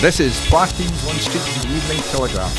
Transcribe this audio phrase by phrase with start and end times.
[0.00, 2.54] This is Twa Teams One Street from the Evening Telegraph.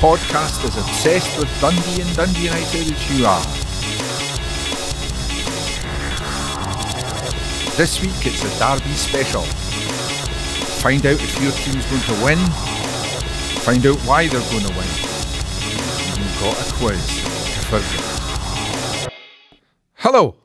[0.00, 3.44] Podcast as obsessed with Dundee and Dundee United as you are.
[7.76, 9.42] This week it's a Derby special.
[10.80, 12.38] Find out if your team's going to win.
[13.60, 14.88] Find out why they're going to win.
[16.16, 19.12] We've got a quiz to forget.
[19.96, 20.36] Hello,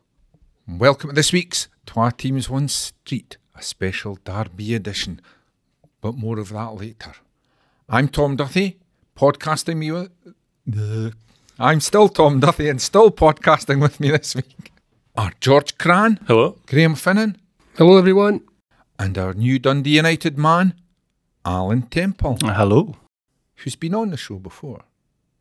[0.67, 5.21] and welcome to this week's Twa Teams One Street, a special Derby edition.
[6.05, 7.13] But more of that later.
[7.89, 8.75] I'm Tom Duthie,
[9.17, 10.11] podcasting me with.
[10.71, 11.09] Uh,
[11.57, 14.71] I'm still Tom Duthie and still podcasting with me this week
[15.17, 16.59] are George Cran, Hello.
[16.67, 17.37] Graham Finnan,
[17.75, 18.41] Hello, everyone.
[18.99, 20.75] and our new Dundee United man,
[21.43, 22.97] Alan Temple, Hello.
[23.55, 24.83] who's been on the show before.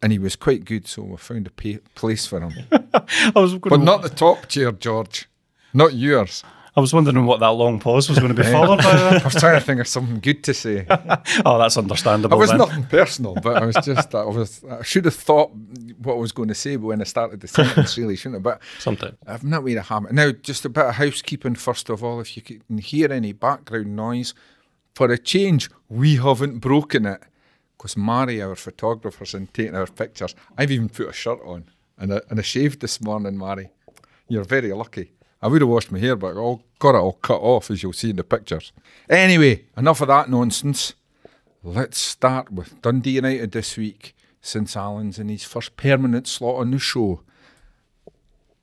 [0.00, 2.54] And he was quite good, so we found a pa- place for him.
[2.72, 5.28] I was but not the top chair, George.
[5.74, 6.42] Not yours.
[6.76, 8.84] I was wondering what that long pause was going to be followed by.
[9.22, 10.86] I was trying to think of something good to say.
[11.46, 12.36] Oh, that's understandable.
[12.36, 12.58] It was then.
[12.58, 15.52] nothing personal, but I was just I was I should have thought
[15.98, 18.42] what I was going to say when I started the sentence, really, shouldn't I?
[18.42, 20.12] But something I've not made a habit.
[20.12, 22.20] Now, just a bit of housekeeping first of all.
[22.20, 24.34] If you can hear any background noise,
[24.94, 27.22] for a change, we haven't broken it
[27.76, 30.34] because Mary, our photographer's in taking our pictures.
[30.56, 31.64] I've even put a shirt on
[31.98, 33.70] and I, and I shaved this morning, Mary.
[34.28, 35.12] You're very lucky.
[35.44, 37.92] I would have washed my hair, but all got it all cut off, as you'll
[37.92, 38.72] see in the pictures.
[39.10, 40.94] Anyway, enough of that nonsense.
[41.62, 46.70] Let's start with Dundee United this week, since Alan's in his first permanent slot on
[46.70, 47.20] the show.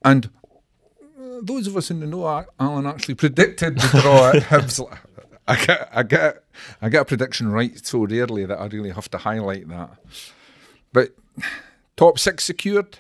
[0.04, 0.32] And
[1.20, 4.84] uh, those of us in the know, Alan actually predicted the draw at Hibs.
[5.48, 6.44] I get, I get,
[6.82, 10.00] I get a prediction right so rarely that I really have to highlight that.
[10.92, 11.16] But
[11.96, 12.98] top six secured.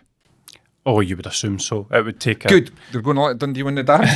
[0.83, 1.85] Oh, you would assume so.
[1.91, 2.71] It would take a, Good.
[2.91, 4.07] They're going to let Dundee win the derby.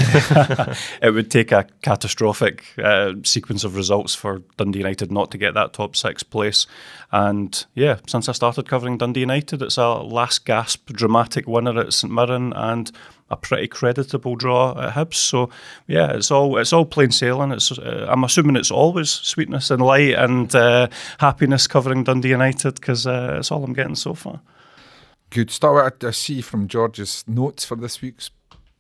[1.02, 5.54] It would take a catastrophic uh, sequence of results for Dundee United not to get
[5.54, 6.66] that top six place.
[7.12, 11.94] And yeah, since I started covering Dundee United, it's a last gasp dramatic winner at
[11.94, 12.92] St Mirren and
[13.30, 15.16] a pretty creditable draw at Hibs.
[15.16, 15.52] So
[15.86, 17.52] yeah, it's all it's all plain sailing.
[17.52, 20.88] It's uh, I'm assuming it's always sweetness and light and uh,
[21.20, 24.42] happiness covering Dundee United because uh, it's all I'm getting so far.
[25.36, 25.52] Good.
[25.52, 28.32] Start with I see from George's notes for this week's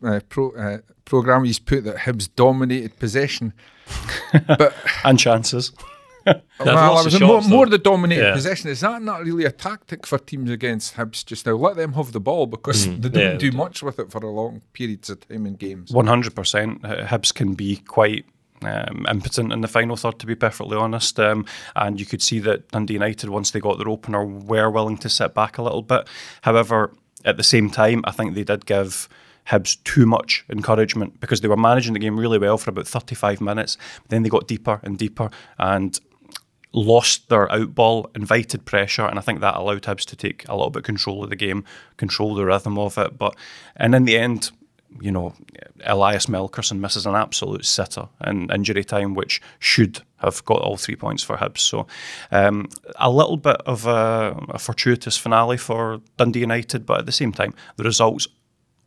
[0.02, 1.44] uh, pro, uh, program.
[1.44, 3.52] He's put that Hibs dominated possession,
[4.48, 4.74] but
[5.04, 5.74] And chances.
[6.26, 6.40] well,
[6.78, 8.34] I was of more, shots, more the dominated Yeah.
[8.34, 8.70] possession.
[8.70, 11.56] Is that not really a tactic for teams against Hibs just now?
[11.56, 13.16] Let them have the ball because they don't.
[13.16, 15.92] Yeah, do much with it for a long periods of time in games.
[15.92, 16.82] One hundred percent.
[16.84, 18.26] Hibs can be quite
[18.62, 21.20] um, impotent in the final third, to be perfectly honest.
[21.20, 21.46] Um,
[21.76, 25.10] and you could see that Dundee United, once they got their opener, were willing to
[25.10, 26.08] sit back a little bit.
[26.42, 29.10] However, at the same time, I think they did give.
[29.50, 33.42] Hibs too much encouragement because they were managing the game really well for about 35
[33.42, 33.78] minutes.
[34.10, 35.30] Then they got deeper and deeper
[35.60, 36.00] and
[36.76, 40.70] lost their outball, invited pressure, and I think that allowed Hibs to take a little
[40.70, 41.64] bit of control of the game,
[41.98, 43.18] control the rhythm of it.
[43.18, 43.36] But
[43.76, 44.52] and in the end,
[45.02, 45.34] you know,
[45.84, 50.96] Elias Melkersen misses an absolute sitter in injury time, which should have got all three
[50.96, 51.60] points for Hibs.
[51.60, 51.88] So
[52.32, 57.12] um, a little bit of a, a fortuitous finale for Dundee United, but at the
[57.12, 58.28] same time, the results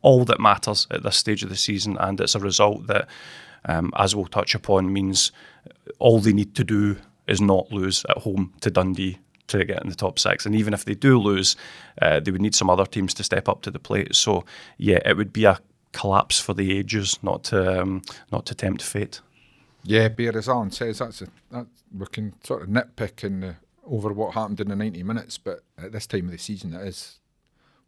[0.01, 3.07] all that matters at this stage of the season, and it's a result that,
[3.65, 5.31] um, as we'll touch upon, means
[5.99, 6.95] all they need to do
[7.27, 10.45] is not lose at home to Dundee to get in the top six.
[10.45, 11.55] And even if they do lose,
[12.01, 14.15] uh, they would need some other teams to step up to the plate.
[14.15, 14.45] So
[14.77, 15.59] yeah, it would be a
[15.91, 18.01] collapse for the ages, not to um,
[18.31, 19.21] not to tempt fate.
[19.83, 21.67] Yeah, Bear, as Alan says, that's a, that
[21.97, 23.55] we can sort of nitpick in the,
[23.85, 26.85] over what happened in the 90 minutes, but at this time of the season, it
[26.85, 27.19] is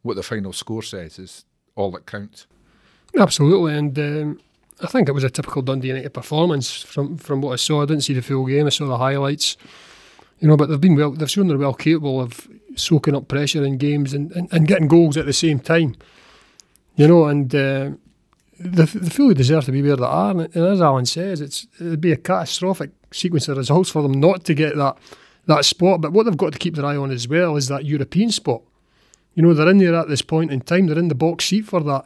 [0.00, 1.44] what the final score says is
[1.76, 2.46] all that counts.
[3.18, 4.40] Absolutely, and um,
[4.80, 7.82] I think it was a typical Dundee United performance from from what I saw.
[7.82, 9.56] I didn't see the full game; I saw the highlights.
[10.40, 11.12] You know, but they've been well.
[11.12, 14.88] They've shown they're well capable of soaking up pressure in games and, and, and getting
[14.88, 15.94] goals at the same time.
[16.96, 17.90] You know, and uh,
[18.58, 20.30] they, they fully deserve to be where they are.
[20.30, 24.44] And, as Alan says, it's it'd be a catastrophic sequence of results for them not
[24.44, 24.98] to get that
[25.46, 26.00] that spot.
[26.00, 28.62] But what they've got to keep their eye on as well is that European spot.
[29.34, 30.86] You know, they're in there at this point in time.
[30.86, 32.04] They're in the box seat for that.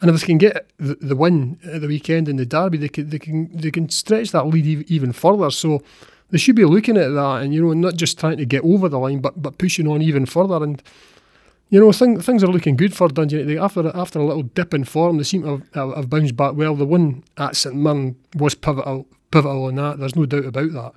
[0.00, 2.88] And if they can get the, the win at the weekend in the derby, they
[2.88, 5.50] can they can they can stretch that lead even further.
[5.50, 5.82] So
[6.30, 8.88] they should be looking at that, and you know, not just trying to get over
[8.88, 10.62] the line, but but pushing on even further.
[10.64, 10.82] And
[11.72, 13.38] you know, thing, things are looking good for Dundee.
[13.38, 13.58] United.
[13.58, 16.76] After after a little dip in form, they seem to have, have, bounced back well.
[16.76, 19.98] The win at St Mirren was pivotal pivotal in that.
[19.98, 20.92] There's no doubt about that.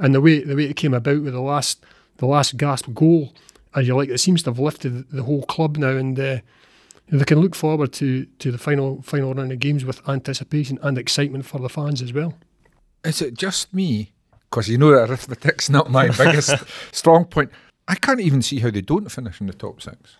[0.00, 1.86] And the way the way it came about with the last
[2.16, 3.34] the last gasp goal,
[3.76, 6.38] as you like, it seems to have lifted the whole club now, and uh,
[7.08, 10.98] they can look forward to to the final final round of games with anticipation and
[10.98, 12.34] excitement for the fans as well.
[13.04, 14.10] Is it just me?
[14.50, 16.54] because you know that arithmetic's not my biggest
[16.92, 17.50] strong point.
[17.88, 20.16] I can't even see how they don't finish in the top six.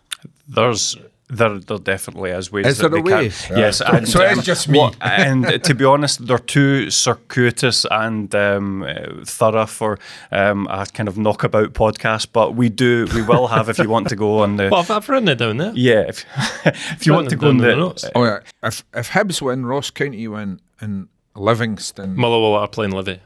[0.49, 0.97] There's
[1.29, 2.67] there, there definitely is ways.
[2.67, 3.31] Is that there a they way?
[3.31, 3.95] Can, yes, Right.
[3.95, 4.79] and, So it's um, just me.
[4.79, 9.99] what- and to be honest, they're too circuitous and um, uh, thorough for
[10.31, 12.29] um, a kind of knockabout podcast.
[12.33, 14.69] But we do, we will have if you want to go on the.
[14.71, 15.73] Well, I've, I've written it down there.
[15.75, 16.25] yeah, if,
[16.65, 17.77] if you want to go on in the the.
[17.77, 18.05] notes.
[18.15, 23.21] Oh yeah, if if Hibs win, Ross County win, and Livingston, Motherwell are playing Livy,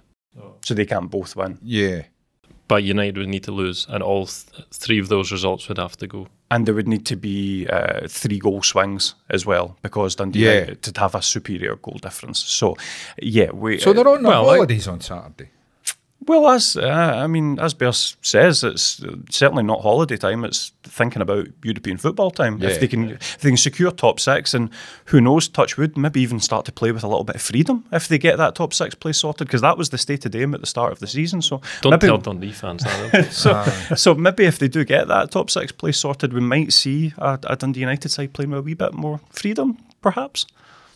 [0.64, 1.58] So they can't both win.
[1.62, 2.02] yeah,
[2.70, 5.96] but United would need to lose, and all th- three of those results would have
[5.96, 6.26] to go.
[6.52, 10.52] And there would need to be uh, three goal swings as well because Dundee Yeah.
[10.60, 12.38] United to have a superior goal difference.
[12.58, 12.76] So,
[13.20, 13.78] yeah, we.
[13.78, 15.50] so they're on their well, I- holidays on Saturday.
[16.26, 20.44] Well, as uh, I mean, as Bear says, it's certainly not holiday time.
[20.44, 22.58] It's thinking about European football time.
[22.58, 22.68] Yeah.
[22.68, 24.68] If they can, if they can secure top six, and
[25.06, 27.86] who knows, touch wood, maybe even start to play with a little bit of freedom
[27.90, 30.54] if they get that top six place sorted, because that was the state of aim
[30.54, 31.40] at the start of the season.
[31.40, 33.28] So Don't maybe, tell Dundee fans that.
[33.32, 33.64] so,
[33.94, 37.38] so maybe if they do get that top six place sorted, we might see a,
[37.44, 40.46] a Dundee United side playing with a wee bit more freedom, perhaps.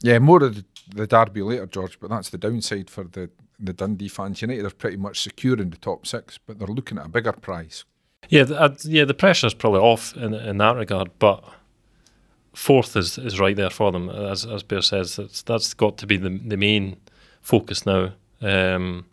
[0.03, 1.99] Yeah, more of the, the derby later, George.
[1.99, 4.43] But that's the downside for the the Dundee fans.
[4.43, 7.33] United are pretty much secure in the top six, but they're looking at a bigger
[7.33, 7.85] prize.
[8.29, 11.45] yeah, the, uh, yeah, the pressure's probably off in in that regard, but
[12.55, 14.09] fourth is, is right there for them.
[14.09, 16.97] As as Bear says, that's that's got to be the the main
[17.41, 18.13] focus now.
[18.41, 19.07] Um,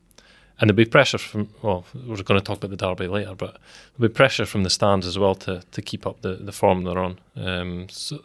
[0.59, 3.59] and there'll be pressure from well, we're going to talk about the derby later, but
[3.97, 6.83] there'll be pressure from the stands as well to to keep up the, the form
[6.83, 7.19] they're on.
[7.35, 8.19] Um, so,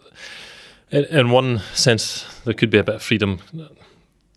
[0.91, 3.41] in, in one sense, there could be a bit of freedom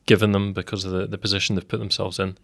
[0.09, 2.35] given them because of the, the position they've put themselves in.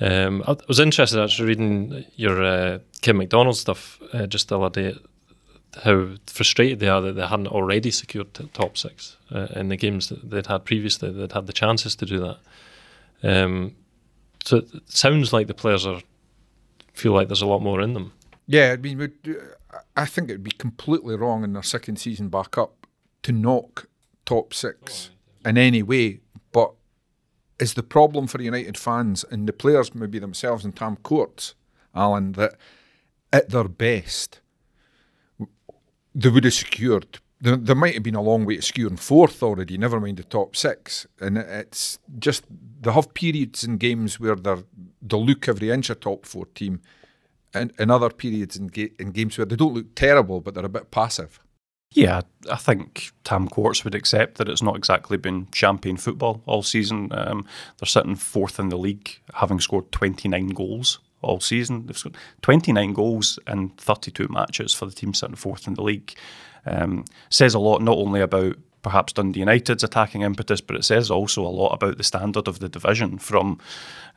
[0.00, 4.82] Um, I was interested actually reading your uh, Kim McDonald stuff uh, just the other
[4.92, 4.98] day.
[5.84, 9.76] How frustrated they are that they hadn't already secured t- top six uh, in the
[9.76, 11.12] games that they'd had previously.
[11.12, 12.38] They'd had the chances to do that.
[13.22, 13.76] Um,
[14.44, 16.02] so it sounds like the players are
[16.92, 18.12] feel like there's a lot more in them.
[18.48, 19.12] Yeah, I mean,
[19.96, 22.88] I think it'd be completely wrong in their second season back up
[23.22, 23.86] to knock
[24.26, 25.10] top six
[25.46, 26.18] in any way.
[26.52, 26.72] But
[27.58, 31.54] is the problem for United fans and the players, maybe themselves and Tam Courts,
[31.94, 32.56] Alan, that
[33.32, 34.40] at their best,
[36.14, 37.18] they would have secured.
[37.40, 40.24] There, there might have been a long way to securing fourth already, never mind the
[40.24, 41.06] top six.
[41.20, 42.44] And it's just,
[42.80, 44.64] they have periods in games where they're,
[45.00, 46.80] they look every inch a top four team
[47.54, 50.64] and, and other periods in, ga- in games where they don't look terrible, but they're
[50.64, 51.40] a bit passive.
[51.94, 56.62] Yeah, I think Tam Courts would accept that it's not exactly been champagne football all
[56.62, 57.08] season.
[57.12, 57.46] Um,
[57.78, 61.86] they're sitting fourth in the league, having scored 29 goals all season.
[61.86, 66.14] They've scored 29 goals in 32 matches for the team sitting fourth in the league.
[66.64, 71.10] Um, says a lot not only about perhaps Dundee United's attacking impetus, but it says
[71.10, 73.58] also a lot about the standard of the division from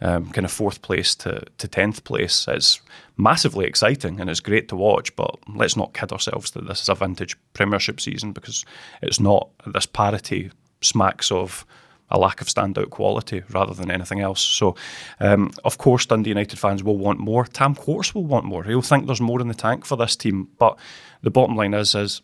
[0.01, 2.47] um, kind of fourth place to, to 10th place.
[2.47, 2.81] It's
[3.17, 6.89] massively exciting and it's great to watch, but let's not kid ourselves that this is
[6.89, 8.65] a vintage Premiership season because
[9.01, 9.49] it's not.
[9.67, 10.51] This parity
[10.81, 11.65] smacks of
[12.11, 14.41] a lack of standout quality rather than anything else.
[14.41, 14.75] So,
[15.19, 17.45] um, of course, Dundee United fans will want more.
[17.45, 18.63] Tam Courts will want more.
[18.63, 20.47] He'll think there's more in the tank for this team.
[20.59, 20.77] But
[21.23, 22.21] the bottom line is, is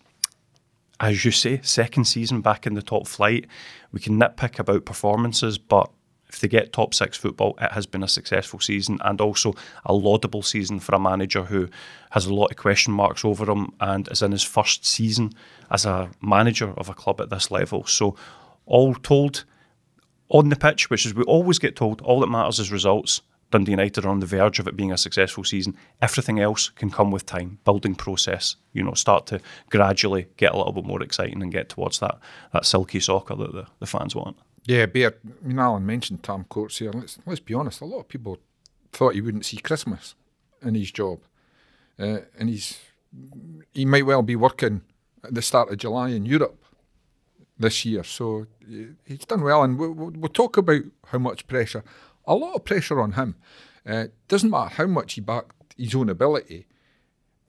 [1.01, 3.48] as you say, second season back in the top flight.
[3.92, 5.90] We can nitpick about performances, but
[6.30, 9.94] if they get top six football, it has been a successful season and also a
[9.94, 11.68] laudable season for a manager who
[12.11, 15.33] has a lot of question marks over him and is in his first season
[15.71, 17.83] as a manager of a club at this level.
[17.85, 18.16] So,
[18.68, 19.44] all told,
[20.30, 23.21] on the pitch, which is we always get told, all that matters is results.
[23.51, 25.75] Dundee United are on the verge of it being a successful season.
[26.01, 28.55] Everything else can come with time, building process.
[28.73, 29.39] You know, start to
[29.69, 32.17] gradually get a little bit more exciting and get towards that
[32.53, 34.37] that silky soccer that the, the fans want.
[34.65, 36.91] Yeah, Bear, I mean, Alan mentioned Tam Courts here.
[36.93, 38.37] Let's, let's be honest, a lot of people
[38.91, 40.15] thought he wouldn't see Christmas
[40.61, 41.19] in his job.
[41.99, 42.79] Uh, and he's
[43.71, 44.81] he might well be working
[45.23, 46.63] at the start of July in Europe
[47.57, 48.03] this year.
[48.03, 49.63] So uh, he's done well.
[49.63, 51.83] And we'll, we'll talk about how much pressure,
[52.25, 53.35] a lot of pressure on him.
[53.85, 56.68] Uh, doesn't matter how much he backed his own ability,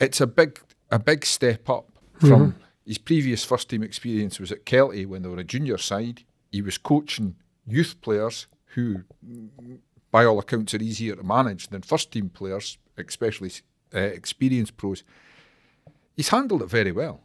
[0.01, 0.61] it's a big
[0.91, 2.55] a big step up from
[2.87, 6.25] his previous first team experience was at Kelty when they were a junior side.
[6.51, 7.37] He was coaching
[7.67, 9.05] youth players who,
[10.11, 13.53] by all accounts, are easier to manage than first team players, especially
[13.95, 15.05] uh, experienced pros.
[16.17, 17.21] He's handled it very well.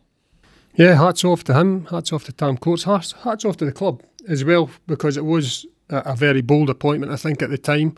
[0.76, 1.86] Yeah, hats off to him.
[1.86, 2.84] Hats off to Tam Courts.
[2.84, 7.12] Hats, hats off to the club as well because it was a, very bold appointment.
[7.12, 7.96] I think at the time,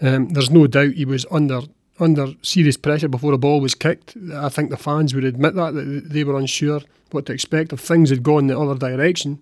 [0.00, 1.62] um, there's no doubt he was under
[2.00, 4.16] under serious pressure before the ball was kicked.
[4.34, 6.80] I think the fans would admit that that they were unsure
[7.10, 9.40] what to expect if things had gone the other direction,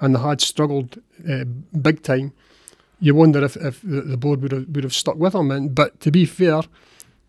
[0.00, 1.44] and they had struggled uh,
[1.80, 2.32] big time.
[3.00, 5.50] you wonder if, if the, the board would have would have stuck with him.
[5.50, 6.62] And but to be fair,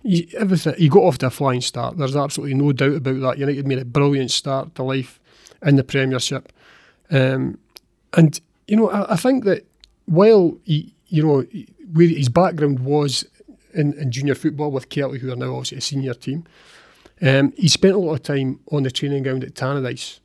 [0.03, 1.97] he, everything he got off to a flying start.
[1.97, 3.37] There's absolutely no doubt about that.
[3.37, 5.19] United made a brilliant start to life
[5.61, 6.51] in the Premiership,
[7.09, 7.57] um,
[8.13, 9.65] and you know I, I, think that
[10.05, 11.45] while he, you know
[11.93, 13.25] where his background was
[13.73, 16.45] in, in junior football with Kelty, who are now obviously a senior team,
[17.21, 20.19] um, he spent a lot of time on the training ground at Tannadice,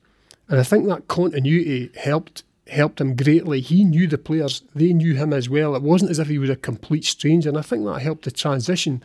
[0.47, 3.61] and I think that continuity helped helped him greatly.
[3.61, 5.75] He knew the players; they knew him as well.
[5.75, 8.31] It wasn't as if he was a complete stranger, and I think that helped the
[8.31, 9.03] transition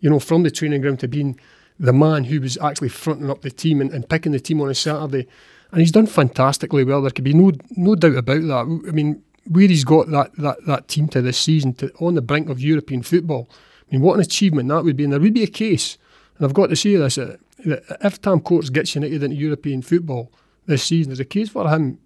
[0.00, 1.38] you know, from the training ground to being
[1.78, 4.70] the man who was actually fronting up the team and, and picking the team on
[4.70, 5.26] a Saturday.
[5.70, 7.00] And he's done fantastically well.
[7.00, 8.84] There could be no no doubt about that.
[8.88, 12.22] I mean, where he's got that that, that team to this season, to on the
[12.22, 13.48] brink of European football.
[13.50, 15.04] I mean, what an achievement that would be.
[15.04, 15.98] And there would be a case,
[16.36, 19.82] and I've got to say this, uh, that if Tam Courts gets United into European
[19.82, 20.30] football
[20.66, 21.98] this season, there's a case for him,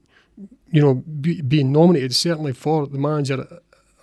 [0.70, 3.46] you know, be, being nominated certainly for the manager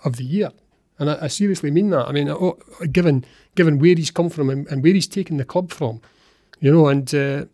[0.04, 0.50] of the year.
[0.98, 2.06] And I, I seriously mean that.
[2.06, 2.58] I mean, oh,
[2.92, 3.24] given
[3.54, 6.00] given where he's come from and, and, where he's taken the club from,
[6.60, 7.44] you know, and uh,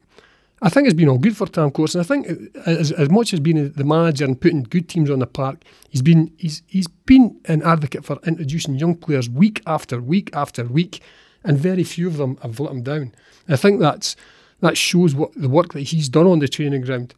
[0.60, 1.94] I think it's been all good for Tam Courts.
[1.94, 5.10] And I think uh, as, as much as being the manager and putting good teams
[5.10, 9.62] on the park, he's been he's he's been an advocate for introducing young players week
[9.66, 11.02] after week after week,
[11.44, 13.12] and very few of them have let him down.
[13.46, 14.16] And I think that's
[14.60, 17.14] that shows what the work that he's done on the training ground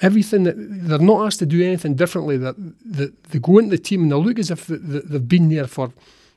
[0.00, 2.36] everything that they're not asked to do anything differently.
[2.36, 5.66] That, that they go into the team and they look as if they've been there
[5.66, 5.92] for,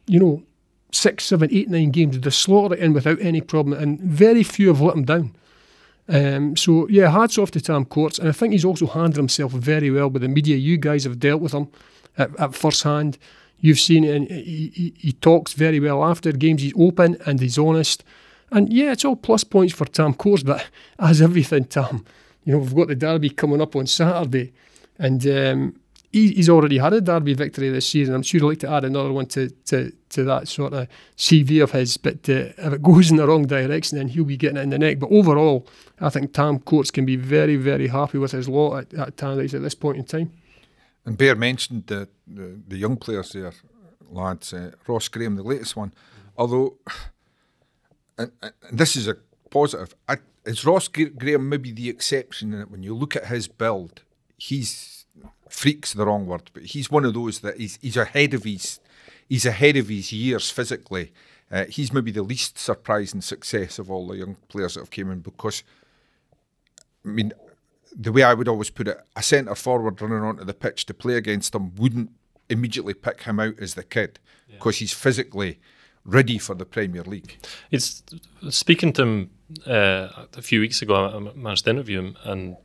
[0.05, 0.43] you know,
[0.91, 2.19] six, seven, eight, nine games.
[2.19, 5.35] They slaughter it in without any problem, and very few have let them down.
[6.09, 9.51] Um, so yeah, hats off to Tam Courts, and I think he's also handled himself
[9.51, 10.55] very well with the media.
[10.55, 11.67] You guys have dealt with him
[12.17, 13.17] at, at first hand.
[13.59, 16.61] You've seen it, and he, he, he talks very well after games.
[16.61, 18.03] He's open and he's honest.
[18.51, 20.65] And yeah, it's all plus points for Tam Courts, but
[20.99, 22.05] as everything, Tam,
[22.45, 24.53] you know, we've got the derby coming up on Saturday,
[24.97, 25.79] and um,
[26.11, 28.15] he, he's already had a derby victory this season.
[28.15, 30.87] I'm sure he'd like to add another one to, to, to that sort of
[31.17, 31.97] CV of his.
[31.97, 34.69] But uh, if it goes in the wrong direction, then he'll be getting it in
[34.69, 34.99] the neck.
[34.99, 35.67] But overall,
[35.99, 39.53] I think Tam Courts can be very, very happy with his lot at, at Tannadice
[39.53, 40.31] at this point in time.
[41.05, 43.53] And Bear mentioned the, the, the young players there,
[44.09, 44.53] lads.
[44.53, 45.93] Uh, Ross Graham, the latest one.
[46.37, 46.77] Although,
[48.17, 49.17] and, and this is a
[49.49, 49.93] positive.
[50.07, 54.03] I, is Ross Graham maybe the exception in that when you look at his build,
[54.37, 54.96] he's
[55.49, 58.79] freaks the wrong word, but he's one of those that he's he's ahead of his
[59.27, 61.11] he's ahead of his years physically.
[61.49, 65.09] Uh, he's maybe the least surprising success of all the young players that have came
[65.09, 65.63] in because
[67.05, 67.33] I mean
[67.95, 70.93] the way I would always put it, a centre forward running onto the pitch to
[70.93, 72.11] play against him wouldn't
[72.49, 74.19] immediately pick him out as the kid
[74.51, 74.85] because yeah.
[74.85, 75.59] he's physically
[76.05, 77.37] ready for the Premier League.
[77.71, 78.03] It's
[78.49, 79.29] speaking to him
[79.65, 80.95] uh, a few weeks ago.
[80.95, 82.57] I managed to interview him, and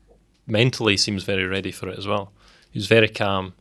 [0.46, 2.32] mentally seems very ready for it as well.
[2.72, 3.52] He was very calm,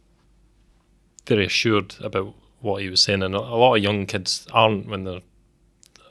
[1.27, 5.03] very assured about what he was saying, and a, lot of young kids aren't when
[5.03, 5.19] their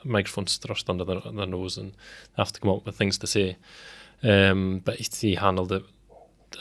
[0.03, 1.93] microphones thrust under their, their nose and
[2.37, 3.57] have to come up with things to say.
[4.23, 5.83] Um, but he, he, handled it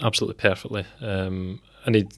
[0.03, 2.09] absolutely perfectly, um, and he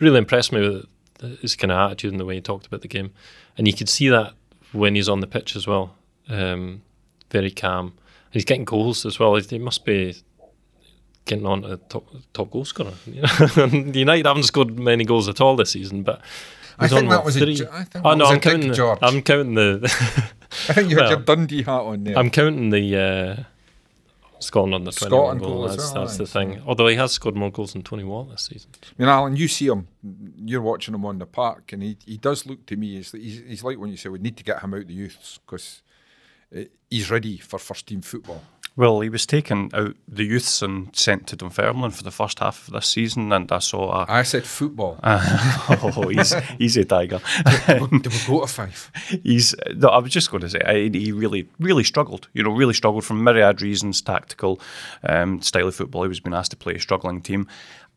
[0.00, 2.88] really impressed me with his kind of attitude and the way he talked about the
[2.88, 3.12] game,
[3.56, 4.34] and you could see that
[4.72, 5.94] when he's on the pitch as well.
[6.28, 6.82] Um,
[7.30, 7.94] very calm,
[8.30, 9.36] he's getting goals as well.
[9.36, 10.16] He must be
[11.26, 12.92] getting on to top top goal scorer.
[13.06, 16.22] United haven't scored many goals at all this season, but
[16.78, 17.60] I think that was three.
[17.60, 18.72] A, I think oh no, I'm counting.
[18.72, 19.80] The, I'm counting the.
[20.68, 22.18] I think you had well, your Dundee hat on there.
[22.18, 22.96] I'm counting the.
[22.96, 23.42] Uh,
[24.38, 25.66] Scotland on the Scotland goal.
[25.66, 26.62] That's, well, that's the thing.
[26.66, 28.70] Although he has scored more goals than Tony Watt this season.
[28.82, 29.88] I mean, Alan, you see him.
[30.36, 32.96] You're watching him on the park, and he, he does look to me.
[32.96, 35.38] He's, he's, he's like when you say we need to get him out the youths
[35.38, 35.82] because
[36.54, 38.42] uh, he's ready for first team football.
[38.78, 42.68] Well, he was taken out the youths and sent to Dunfermline for the first half
[42.68, 44.02] of this season, and I saw.
[44.02, 45.00] A, I said football.
[45.02, 47.20] Uh, oh, he's he's a tiger.
[47.66, 48.90] Did we go to five?
[49.22, 49.54] He's.
[49.74, 52.28] No, I was just going to say I, he really really struggled.
[52.34, 54.60] You know, really struggled for myriad reasons, tactical,
[55.02, 56.02] um, style of football.
[56.02, 57.48] He was being asked to play a struggling team,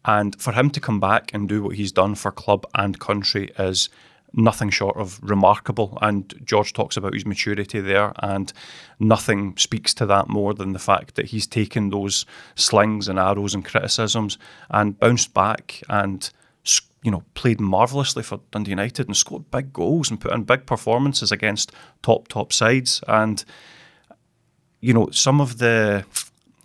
[0.05, 3.51] and for him to come back and do what he's done for club and country
[3.59, 3.89] is
[4.33, 5.97] nothing short of remarkable.
[6.01, 8.51] And George talks about his maturity there, and
[8.99, 13.53] nothing speaks to that more than the fact that he's taken those slings and arrows
[13.53, 14.37] and criticisms
[14.69, 16.29] and bounced back and
[17.01, 20.65] you know played marvelously for Dundee United and scored big goals and put in big
[20.65, 21.71] performances against
[22.01, 23.01] top top sides.
[23.07, 23.43] And
[24.81, 26.05] you know some of the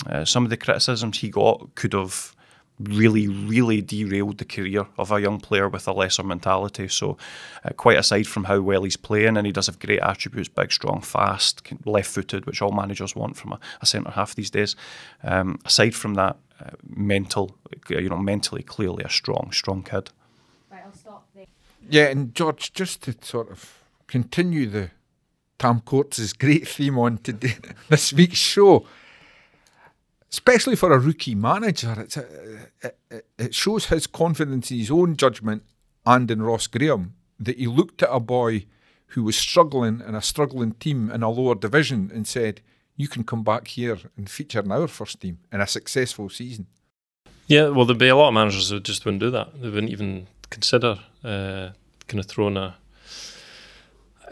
[0.06, 2.33] uh, some of the criticisms he got could have
[2.80, 6.88] really, really derailed the career of a young player with a lesser mentality.
[6.88, 7.16] So,
[7.64, 10.72] uh, quite aside from how well he's playing, and he does have great attributes big,
[10.72, 14.74] strong, fast, left footed, which all managers want from a, a centre half these days.
[15.22, 17.56] Um, aside from that, uh, mental,
[17.88, 20.10] you know, mentally, clearly a strong, strong kid.
[20.70, 21.46] Right, I'll stop there.
[21.88, 24.90] Yeah, and George, just to sort of continue the
[25.58, 27.56] Tam Courts' great theme on today,
[27.88, 28.86] this week's show,
[30.34, 32.26] especially for a rookie manager, it's a,
[32.82, 35.62] it, it shows his confidence in his own judgment
[36.04, 38.66] and in Ross Graham that he looked at a boy
[39.08, 42.60] who was struggling in a struggling team in a lower division and said,
[42.96, 46.66] You can come back here and feature in our first team in a successful season.
[47.46, 49.60] Yeah, well, there'd be a lot of managers who just wouldn't do that.
[49.60, 51.70] They wouldn't even consider uh,
[52.08, 52.74] kind of throwing a.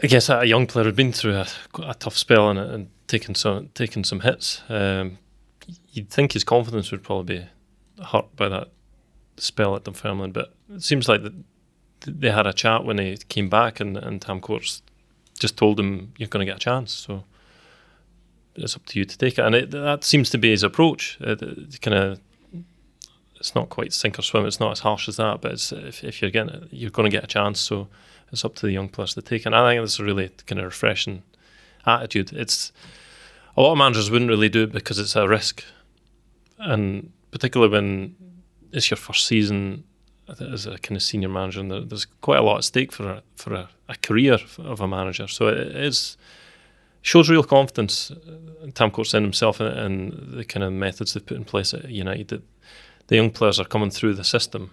[0.01, 1.47] I guess a young player who'd been through a,
[1.81, 4.63] a tough spell and, and taken some taken some hits.
[4.67, 5.19] Um,
[5.93, 8.69] you'd think his confidence would probably be hurt by that
[9.37, 11.33] spell at Dunfermline, but it seems like that
[12.01, 14.81] they had a chat when he came back, and, and Tam Courts
[15.39, 17.23] just told him, "You're going to get a chance." So
[18.55, 21.17] it's up to you to take it, and it, that seems to be his approach.
[21.21, 22.19] It, it kind of,
[23.35, 24.45] it's not quite sink or swim.
[24.45, 27.15] It's not as harsh as that, but if, if you're getting, it, you're going to
[27.15, 27.59] get a chance.
[27.59, 27.87] So
[28.31, 29.45] it's up to the young players to take.
[29.45, 31.23] And I think that's a really kind of refreshing
[31.85, 32.33] attitude.
[32.33, 32.71] It's
[33.55, 35.63] a lot of managers wouldn't really do it because it's a risk,
[36.63, 38.15] and particularly when
[38.71, 39.83] it's your first season
[40.39, 43.23] as a kind of senior manager, and there's quite a lot at stake for a,
[43.35, 45.27] for a, a career of a manager.
[45.27, 46.17] So it is
[47.01, 48.11] shows real confidence.
[48.11, 51.89] Uh, Tam Courts in himself and the kind of methods they've put in place at
[51.89, 52.27] United.
[52.29, 52.43] That
[53.07, 54.71] the young players are coming through the system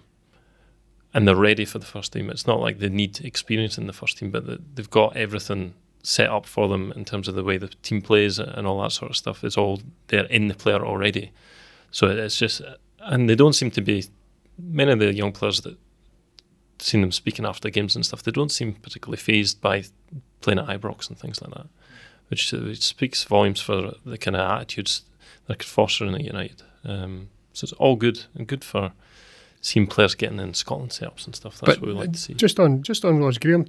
[1.13, 2.29] and they're ready for the first team.
[2.29, 4.45] It's not like they need experience in the first team, but
[4.75, 8.39] they've got everything set up for them in terms of the way the team plays
[8.39, 9.43] and all that sort of stuff.
[9.43, 11.31] It's all there in the player already.
[11.91, 12.61] So it's just,
[12.99, 14.05] and they don't seem to be
[14.57, 15.77] many of the young players that
[16.79, 19.83] seen them speaking after games and stuff, they don't seem particularly phased by
[20.41, 21.67] playing at Ibrox and things like that,
[22.29, 25.03] which, which speaks volumes for the kind of attitudes
[25.47, 26.63] that could foster in at United.
[26.83, 28.93] Um, so it's all good and good for
[29.61, 31.59] seeing players getting in Scotland setups and stuff.
[31.59, 32.33] That's but what we like to see.
[32.33, 33.65] Just on just on Ross Graham,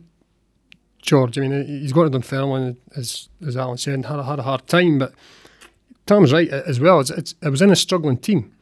[1.00, 1.36] George.
[1.38, 4.42] I mean, he's got to Dunfermline as as Alan said, and had a, had a
[4.42, 4.98] hard time.
[4.98, 5.12] But
[6.06, 7.00] Tom's right as well.
[7.00, 8.52] It's, it's, it was in a struggling team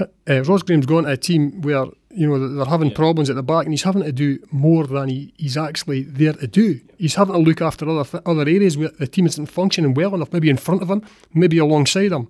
[0.00, 2.96] uh, Ross Graham's gone to a team where you know they're having yeah.
[2.96, 6.32] problems at the back, and he's having to do more than he, he's actually there
[6.32, 6.80] to do.
[6.98, 10.32] He's having to look after other other areas where the team isn't functioning well enough,
[10.32, 11.02] maybe in front of him,
[11.34, 12.28] maybe alongside him.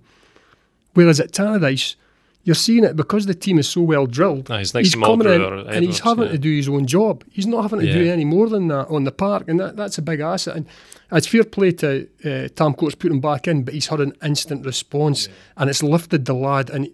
[0.93, 1.95] Whereas at Tannadice,
[2.43, 4.49] you're seeing it because the team is so well drilled.
[4.49, 6.31] No, he's, he's coming in and he's having yeah.
[6.31, 7.23] to do his own job.
[7.31, 7.93] He's not having to yeah.
[7.93, 10.55] do any more than that on the park, and that, that's a big asset.
[10.55, 10.65] And
[11.11, 14.13] it's fair play to uh, Tam Courts put him back in, but he's had an
[14.23, 16.89] instant response, and it's lifted the lad and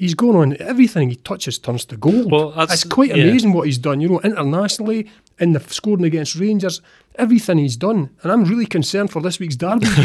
[0.00, 2.32] he's going on everything he touches turns to gold.
[2.32, 3.56] Well, it's quite amazing yeah.
[3.56, 4.00] what he's done.
[4.00, 6.80] You know, internationally in the scoring against Rangers,
[7.16, 9.86] everything he's done, and I'm really concerned for this week's derby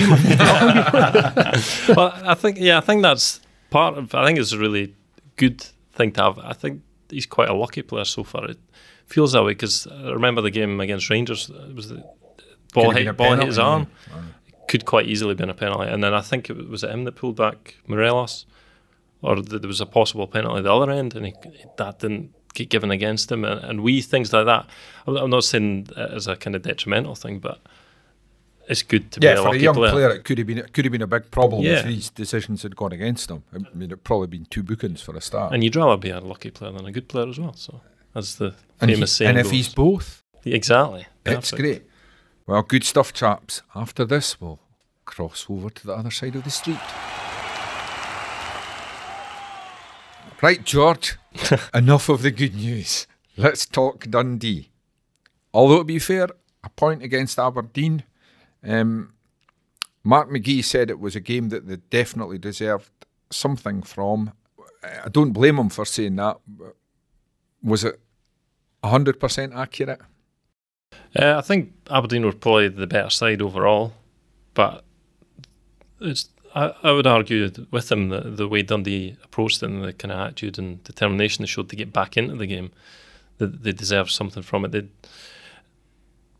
[1.95, 4.13] well, I think yeah, I think that's part of.
[4.13, 4.95] I think it's a really
[5.35, 5.61] good
[5.93, 6.39] thing to have.
[6.39, 8.49] I think he's quite a lucky player so far.
[8.49, 8.59] It
[9.05, 11.49] feels that way because I remember the game against Rangers.
[11.49, 12.03] Uh, it was the
[12.73, 13.87] ball hit, ball hit his arm.
[14.67, 17.13] Could quite easily have been a penalty, and then I think it was him that
[17.13, 18.45] pulled back Morelos
[19.25, 21.33] or there was a possible penalty at the other end, and he,
[21.77, 24.67] that didn't get given against him, and, and we things like that.
[25.07, 27.59] I'm not saying as a kind of detrimental thing, but
[28.67, 29.91] it's good to yeah, be a for a young player.
[29.91, 30.09] player.
[30.11, 31.79] It could have been it could have been a big problem yeah.
[31.79, 33.43] if these decisions had gone against him.
[33.53, 35.53] I mean, it'd probably been two bookings for a start.
[35.53, 37.53] And you'd rather be a lucky player than a good player as well.
[37.53, 37.81] So
[38.13, 41.83] as the and famous he, saying and if he's both, exactly, it's great.
[42.47, 43.63] Well, good stuff, chaps.
[43.73, 44.59] After this, we'll
[45.05, 46.79] cross over to the other side of the street.
[50.41, 51.17] Right, George,
[51.73, 53.07] enough of the good news.
[53.37, 54.69] Let's talk Dundee.
[55.53, 56.27] Although, to be fair,
[56.63, 58.03] a point against Aberdeen.
[58.65, 59.13] Um,
[60.03, 62.89] Mark McGhee said it was a game that they definitely deserved
[63.29, 64.33] something from.
[64.83, 66.37] I don't blame him for saying that.
[67.63, 67.99] Was it
[68.83, 70.01] 100% accurate?
[71.17, 73.93] Uh, I think Aberdeen were probably the better side overall,
[74.53, 74.83] but
[75.99, 79.93] it's I, I would argue with him that the way Dundee approached it and the
[79.93, 82.71] kind of attitude and determination they showed to get back into the game,
[83.37, 84.71] that they deserve something from it.
[84.71, 84.87] They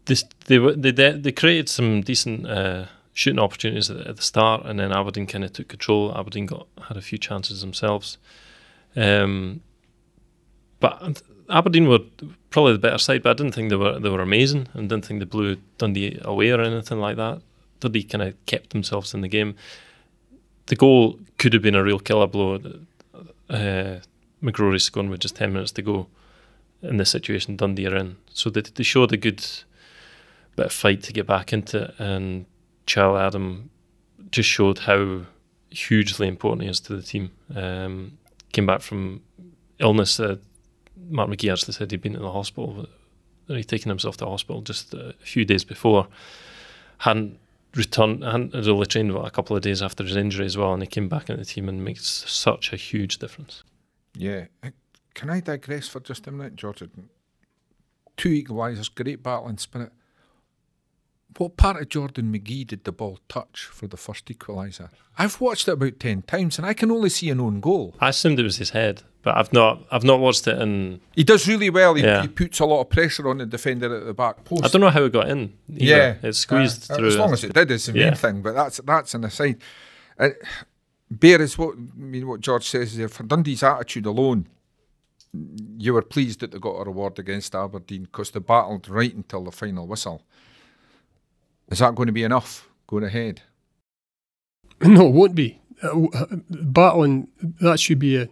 [0.06, 4.80] this, they they they created some decent uh, shooting opportunities at, at, the start, and
[4.80, 6.15] then Aberdeen kind of took control.
[6.18, 8.18] Aberdeen got had a few chances themselves,
[8.96, 9.62] um,
[10.80, 12.00] but Aberdeen were
[12.50, 13.24] probably the better side.
[13.24, 16.20] But I didn't think they were they were amazing, and didn't think they blew Dundee
[16.24, 17.41] away or anything like that.
[17.80, 19.56] Dundee kind of kept themselves in the game
[20.68, 22.60] the goal could have been a real killer blow.
[23.50, 23.98] Uh,
[24.41, 26.08] McGrory scoring with just 10 minutes to go
[26.82, 28.18] in the situation Dundee are in.
[28.34, 29.46] So they, they showed a good
[30.56, 32.46] bit of fight to get back into it, and
[32.86, 33.70] Charlie Adam
[34.32, 35.22] just showed how
[35.70, 37.32] hugely important he is to the team.
[37.54, 38.18] Um,
[38.52, 39.22] came back from
[39.80, 40.20] illness.
[40.20, 40.38] Uh,
[41.10, 42.88] Mark McGhee actually said he'd been in the hospital
[43.48, 46.08] he'd taken himself to hospital just a few days before,
[47.00, 47.38] hadn't
[47.76, 50.88] returned, hadn't really trained a couple of days after his injury as well, and he
[50.88, 53.63] came back into the team and makes such a huge difference.
[54.18, 54.46] Yeah.
[54.63, 54.70] Uh,
[55.13, 56.84] Can I digress for just a minute, George?
[58.18, 59.91] Two equalisers, great battle battling spirit.
[61.38, 64.89] What part of Jordan McGhee did the ball touch for the first equaliser?
[65.17, 67.93] I've watched it about ten times and I can only see an own goal.
[67.99, 71.01] I assumed it was his head, but I've not, I've not watched it in.
[71.13, 71.93] He does really well.
[71.95, 72.21] He, Yeah.
[72.21, 74.63] he puts a lot of pressure on the defender at the back post.
[74.63, 75.53] I don't know how it got in.
[75.69, 75.83] either.
[75.83, 77.07] Yeah, it squeezed Uh, through.
[77.07, 78.41] As long as it did, is the main thing.
[78.41, 79.57] But that's that's an aside.
[80.17, 80.29] Uh,
[81.11, 82.27] Bear is what I mean.
[82.27, 84.47] What George says there for Dundee's attitude alone.
[85.77, 89.43] You were pleased that they got a reward against Aberdeen because they battled right until
[89.43, 90.23] the final whistle.
[91.69, 93.41] Is that going to be enough going ahead?
[94.82, 95.62] No, it won't be.
[95.82, 97.30] Uh, uh, battling,
[97.62, 98.30] that should be a,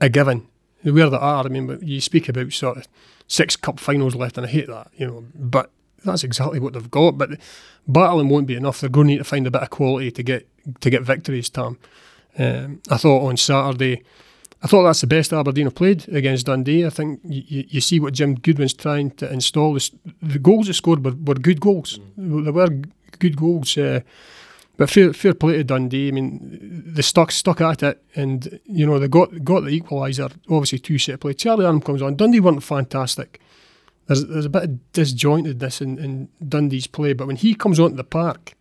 [0.00, 0.46] a given.
[0.82, 2.88] Where they are, I mean, you speak about sort of
[3.26, 5.70] six cup finals left, and I hate that, you know, but
[6.04, 7.18] that's exactly what they've got.
[7.18, 7.38] But
[7.86, 8.80] battling won't be enough.
[8.80, 10.48] They're going to need to find a bit of quality to get
[10.80, 11.78] to get victories, Tom.
[12.38, 14.02] Um, I thought on Saturday,
[14.64, 16.86] I thought that's the best Aberdeen have played against Dundee.
[16.86, 19.74] I think you, you, you see what Jim Goodwin's trying to install.
[19.74, 19.90] The,
[20.22, 22.00] the goals they scored were, were good goals.
[22.16, 22.70] They were
[23.18, 23.76] good goals.
[23.76, 24.00] Uh,
[24.78, 26.08] but fair, fair play to Dundee.
[26.08, 30.32] I mean, they stuck stuck at it, and you know they got got the equaliser.
[30.48, 31.34] Obviously, two set play.
[31.34, 32.16] Charlie Adam comes on.
[32.16, 33.40] Dundee weren't fantastic.
[34.06, 37.96] There's there's a bit of disjointedness in, in Dundee's play, but when he comes onto
[37.96, 38.54] the park,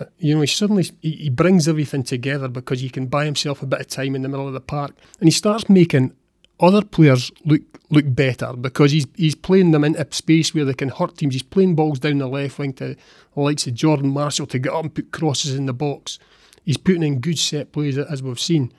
[0.00, 3.62] Uh, you know he suddenly he, he brings everything together because he can buy himself
[3.62, 6.14] a bit of time in the middle of the park, and he starts making
[6.58, 10.88] other players look look better because he's he's playing them into space where they can
[10.88, 11.34] hurt teams.
[11.34, 12.96] He's playing balls down the left wing to
[13.34, 16.18] the likes of Jordan Marshall to get up and put crosses in the box.
[16.64, 18.72] He's putting in good set plays as we've seen.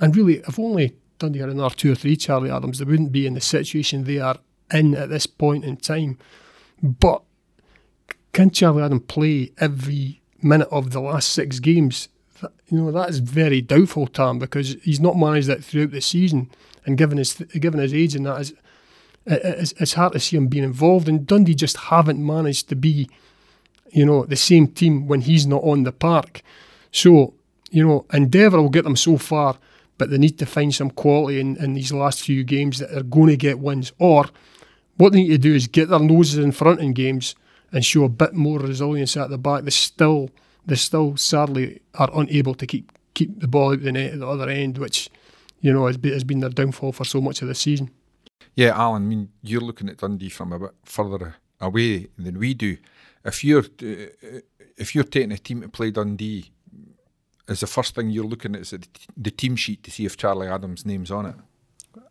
[0.00, 3.26] And really, if only Dundee had another two or three Charlie Adams, they wouldn't be
[3.26, 4.38] in the situation they are
[4.72, 6.18] in at this point in time.
[6.82, 7.22] But
[8.32, 12.08] can Charlie Adam play every minute of the last six games?
[12.68, 16.50] You know that is very doubtful, Tam, because he's not managed that throughout the season.
[16.84, 18.54] And given his given his age and that, is
[19.26, 21.08] it's, it's hard to see him being involved.
[21.08, 23.08] And Dundee just haven't managed to be,
[23.90, 26.42] you know, the same team when he's not on the park.
[26.92, 27.34] So,
[27.70, 29.58] you know, Endeavour will get them so far,
[29.98, 33.02] but they need to find some quality in, in these last few games that are
[33.02, 33.92] going to get wins.
[33.98, 34.26] Or
[34.96, 37.34] what they need to do is get their noses in front in games
[37.76, 39.64] and show a bit more resilience at the back.
[39.64, 40.30] They still,
[40.64, 44.26] they still sadly are unable to keep keep the ball out the net at the
[44.26, 45.10] other end, which
[45.60, 47.90] you know has been, has been their downfall for so much of the season.
[48.54, 49.02] Yeah, Alan.
[49.02, 52.78] I mean, you're looking at Dundee from a bit further away than we do.
[53.26, 54.40] If you're uh,
[54.78, 56.50] if you're taking a team to play Dundee,
[57.46, 60.16] is the first thing you're looking at is the, the team sheet to see if
[60.16, 61.36] Charlie Adams' name's on it.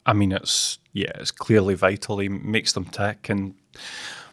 [0.05, 2.19] I mean, it's yeah, it's clearly vital.
[2.19, 3.55] He makes them tick, and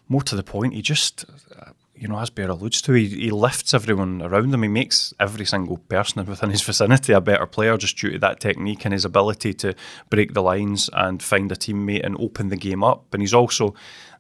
[0.08, 1.24] more to the point, he just,
[1.58, 4.62] uh, you know, as Bear alludes to, he, he lifts everyone around him.
[4.62, 8.40] He makes every single person within his vicinity a better player just due to that
[8.40, 9.74] technique and his ability to
[10.10, 13.12] break the lines and find a teammate and open the game up.
[13.12, 13.74] And he's also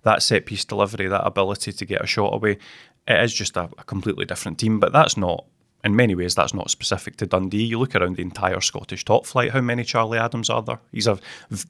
[0.04, 2.58] that set piece delivery, that ability to get a shot away.
[3.06, 5.44] It is just a, a completely different team, but that's not
[5.84, 7.64] in many ways, that's not specific to Dundee.
[7.64, 10.80] You look around the entire Scottish top flight, how many Charlie Adams are there?
[10.92, 11.18] He's a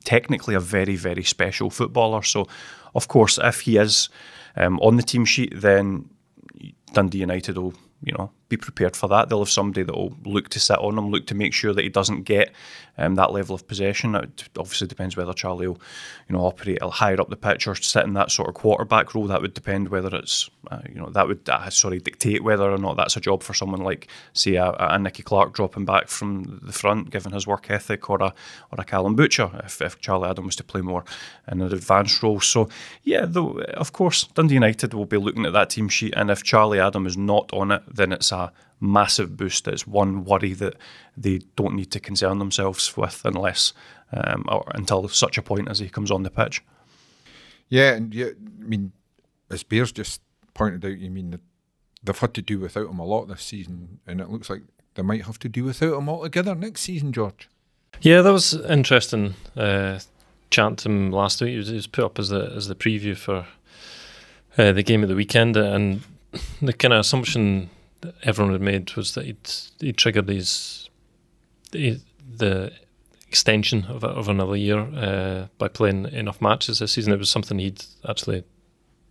[0.04, 2.22] technically a very, very special footballer.
[2.22, 2.46] So,
[2.94, 4.10] of course, if he is
[4.56, 6.10] um, on the team sheet, then
[6.92, 9.28] Dundee United will, you know, be prepared for that.
[9.28, 11.82] They'll have somebody that will look to sit on him, look to make sure that
[11.82, 12.52] he doesn't get
[12.98, 14.14] um, that level of possession.
[14.14, 15.80] It obviously depends whether Charlie will,
[16.28, 19.26] you know, operate higher up the pitch or sit in that sort of quarterback role.
[19.26, 22.78] That would depend whether it's, uh, you know, that would uh, sorry dictate whether or
[22.78, 26.60] not that's a job for someone like, say, a, a Nicky Clark dropping back from
[26.62, 28.34] the front, given his work ethic, or a
[28.70, 31.04] or a Callum Butcher if, if Charlie Adam was to play more
[31.50, 32.40] in an advanced role.
[32.40, 32.68] So
[33.02, 36.42] yeah, though of course Dundee United will be looking at that team sheet, and if
[36.42, 38.41] Charlie Adam is not on it, then it's a
[38.80, 39.68] massive boost.
[39.68, 40.74] It's one worry that
[41.16, 43.72] they don't need to concern themselves with unless
[44.12, 46.62] um, or until such a point as he comes on the pitch.
[47.68, 48.92] Yeah, and yeah, I mean,
[49.50, 50.20] as Bears just
[50.54, 51.40] pointed out, you mean that
[52.02, 54.62] they've had to do without him a lot this season, and it looks like
[54.94, 57.48] they might have to do without him altogether next season, George.
[58.00, 59.34] Yeah, that was interesting.
[59.56, 60.00] Uh,
[60.50, 62.74] chatting to him last week, he was, he was put up as the as the
[62.74, 63.46] preview for
[64.58, 66.02] uh, the game of the weekend, and
[66.60, 67.81] the kind of assumption that
[68.22, 70.88] everyone had made was that he'd he triggered these
[71.70, 72.00] the,
[72.36, 72.72] the
[73.26, 77.12] extension of, of another year uh, by playing enough matches this season.
[77.12, 78.44] It was something he'd actually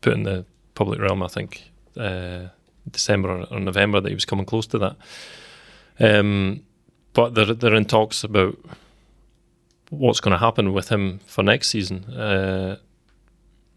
[0.01, 1.23] put in the public realm.
[1.23, 2.47] I think uh,
[2.89, 4.95] December or, or November that he was coming close to that.
[5.99, 6.63] Um,
[7.13, 8.57] but they're they're in talks about
[9.89, 12.05] what's going to happen with him for next season.
[12.05, 12.77] Uh,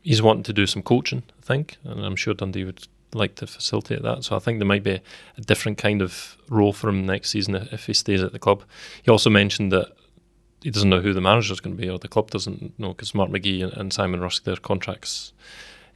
[0.03, 3.47] he's wanting to do some coaching, I think, and I'm sure Dundee would like to
[3.47, 4.25] facilitate that.
[4.25, 5.01] So I think there might be
[5.37, 8.65] a different kind of role for him next season if he stays at the club.
[9.03, 9.93] He also mentioned that
[10.63, 12.89] he doesn't know who the manager is going to be, or the club doesn't know
[12.89, 15.33] because Mark McGhee and, Simon Rusk their contracts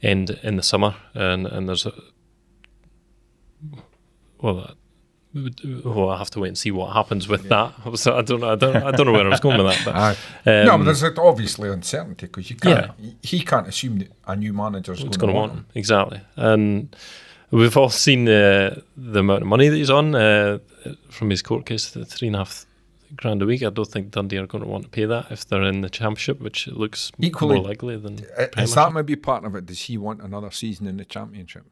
[0.01, 1.93] end in the summer, and and there's a
[4.41, 4.75] well.
[5.31, 7.71] Well, I have to wait and see what happens with yeah.
[7.85, 7.97] that.
[7.99, 8.51] So I don't know.
[8.51, 8.75] I don't.
[8.75, 10.17] I don't know where I was going with that.
[10.43, 12.91] But, um, no, but there's obviously uncertainty because you can't.
[12.97, 13.11] Yeah.
[13.21, 15.65] He can't assume that a new manager is going to want him.
[15.75, 16.95] Exactly, and
[17.51, 20.59] we've all seen the the amount of money that he's on uh,
[21.09, 22.65] from his court case, the three and a half
[23.15, 23.63] grand a week.
[23.63, 25.89] I don't think Dundee are going to want to pay that if they're in the
[25.89, 28.25] championship, which looks Equally, more likely than.
[28.57, 29.65] Is that maybe part of it?
[29.65, 31.65] Does he want another season in the championship?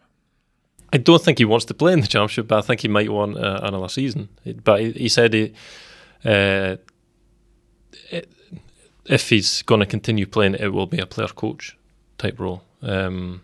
[0.93, 3.10] I don't think he wants to play in the championship, but I think he might
[3.10, 4.30] want uh, another season.
[4.63, 5.54] But he, he said he,
[6.23, 6.78] uh,
[8.10, 8.32] it,
[9.06, 11.78] if he's going to continue playing, it will be a player coach
[12.17, 12.63] type role.
[12.82, 13.41] Um,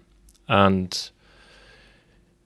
[0.48, 1.10] and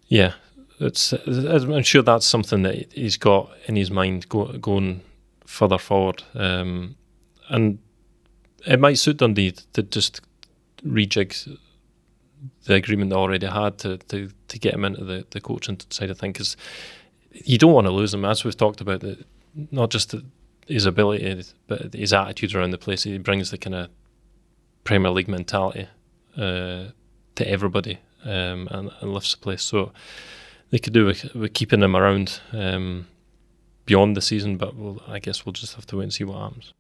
[0.07, 0.33] yeah,
[0.79, 5.01] it's I'm sure that's something that he's got in his mind go, going
[5.45, 6.23] further forward.
[6.33, 6.95] Um,
[7.49, 7.79] and
[8.65, 10.21] it might suit Dundee to just
[10.86, 11.57] rejig
[12.67, 16.10] the agreement they already had to, to, to get him into the, the coaching side
[16.10, 16.58] of things because
[17.32, 19.23] you don't want to lose him, as we've talked about, the,
[19.71, 20.23] not just the,
[20.67, 23.03] his ability, but his attitude around the place.
[23.03, 23.89] He brings the kind of
[24.84, 25.88] Premier League mentality
[26.38, 26.86] uh,
[27.36, 29.63] to everybody um, and, and, lifts the place.
[29.63, 29.91] So
[30.69, 32.41] they could do with, with keeping him around.
[32.51, 33.08] Um,
[33.88, 36.39] beyond the season, but we'll, I guess we'll just have to wait and see what
[36.39, 36.73] happens.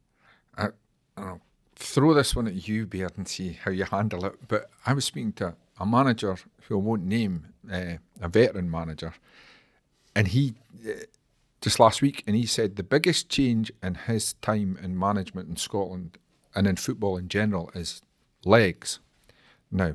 [0.55, 0.67] I,
[1.15, 1.41] I'll
[1.77, 4.47] throw this one at you, Baird, and see how you handle it.
[4.47, 9.13] But I was speaking to a manager who I won't name, uh, a veteran manager,
[10.15, 10.55] and he
[10.87, 11.03] uh,
[11.61, 15.55] just last week, and he said the biggest change in his time in management in
[15.55, 16.17] Scotland
[16.55, 18.01] and in football in general is
[18.45, 18.99] legs.
[19.71, 19.93] Now,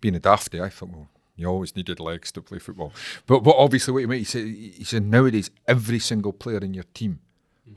[0.00, 2.92] being a dafty, I thought, well, you always needed legs to play football.
[3.26, 7.20] But but obviously, what he said, he said nowadays every single player in your team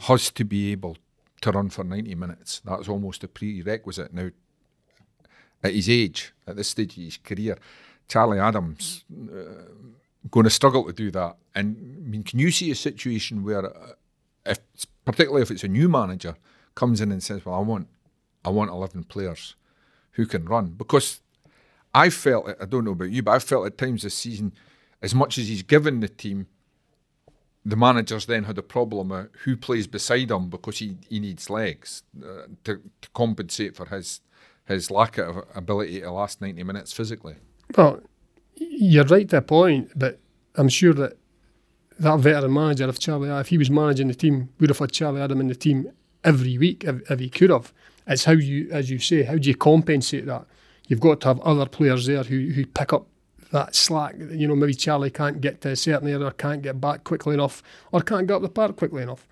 [0.02, 0.98] has to be able
[1.42, 2.62] to run for 90 minutes.
[2.64, 4.14] That's almost a prerequisite.
[4.14, 4.30] Now,
[5.64, 7.58] at his age, at this stage of his career,
[8.08, 9.70] Charlie Adams uh,
[10.30, 11.38] going to struggle to do that.
[11.56, 13.94] And I mean, can you see a situation where, uh,
[14.46, 14.60] if
[15.06, 16.36] particularly if it's a new manager,
[16.76, 17.88] comes in and says, "Well, I want,
[18.46, 19.56] I want 11 players
[20.12, 21.22] who can run," because
[21.94, 24.54] I felt it, I don't know about you, but I felt at times this season,
[25.02, 26.48] as much as he's given the team,
[27.66, 31.50] the managers then had a problem of who plays beside him because he, he needs
[31.50, 34.22] legs uh, to, to compensate for his
[34.66, 37.36] his lack of ability to last 90 minutes physically.
[37.76, 38.00] Well,
[38.56, 40.20] you're right to a point, but
[40.56, 41.18] I'm sure that
[42.00, 45.20] that veteran manager, if Charlie, if he was managing the team, would have had Charlie
[45.20, 45.92] Adam in the team
[46.24, 47.74] every week if, if he could have.
[48.08, 50.46] It's how you, as you say, how do you compensate that?
[50.92, 53.08] you've got to have other players there who, who pick up
[53.52, 54.16] that slack.
[54.18, 57.34] You know, maybe Charlie can't get to a certain area, or can't get back quickly
[57.34, 57.62] enough,
[57.92, 59.28] or can't get up the park quickly enough.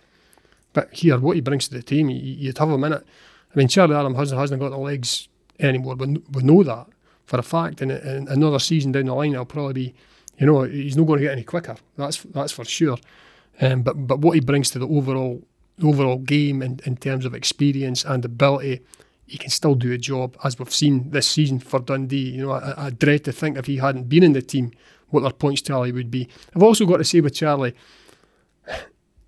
[0.74, 3.06] But here, what he brings to the team, you'd have in it.
[3.54, 5.28] I mean, Charlie Adam hasn't, hasn't got the legs
[5.60, 6.88] anymore, but we know that
[7.26, 7.82] for a fact.
[7.82, 9.96] And, and another season down the line, it'll probably be,
[10.38, 11.78] you know, he's not going to get any quicker.
[11.98, 12.98] That's that's for sure.
[13.62, 15.42] Um, but but what he brings to the overall
[15.84, 18.82] overall game in, in terms of experience and ability
[19.30, 22.32] he can still do a job, as we've seen this season for Dundee.
[22.32, 24.72] You know, I, I dread to think if he hadn't been in the team,
[25.10, 26.28] what their points tally would be.
[26.56, 27.76] I've also got to say with Charlie,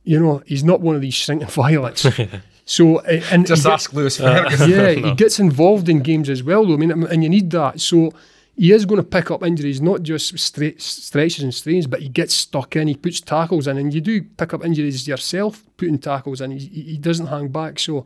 [0.03, 2.05] you know, he's not one of these shrinking violets.
[2.63, 4.69] So eh, and just ask Lewis Ferguson.
[4.69, 6.75] Yeah, he gets involved in games as well, though.
[6.75, 7.81] I mean, and you need that.
[7.81, 8.13] So
[8.55, 12.07] he is going to pick up injuries, not just stre- stretches and strains, but he
[12.07, 12.87] gets stuck in.
[12.87, 16.51] He puts tackles in, and you do pick up injuries yourself putting tackles in.
[16.51, 17.79] He, he doesn't hang back.
[17.79, 18.05] So,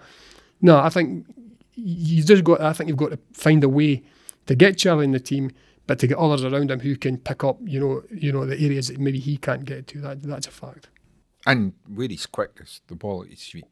[0.62, 1.26] no, I think
[1.76, 2.62] you just got.
[2.62, 4.04] I think you've got to find a way
[4.48, 5.52] to get Charlie in the team,
[5.88, 8.60] but to get others around him who can pick up, you know, you know the
[8.60, 10.02] areas that maybe he can't get to.
[10.02, 10.90] That that's a fact.
[11.46, 13.66] And where he's quick is the ball at his feet.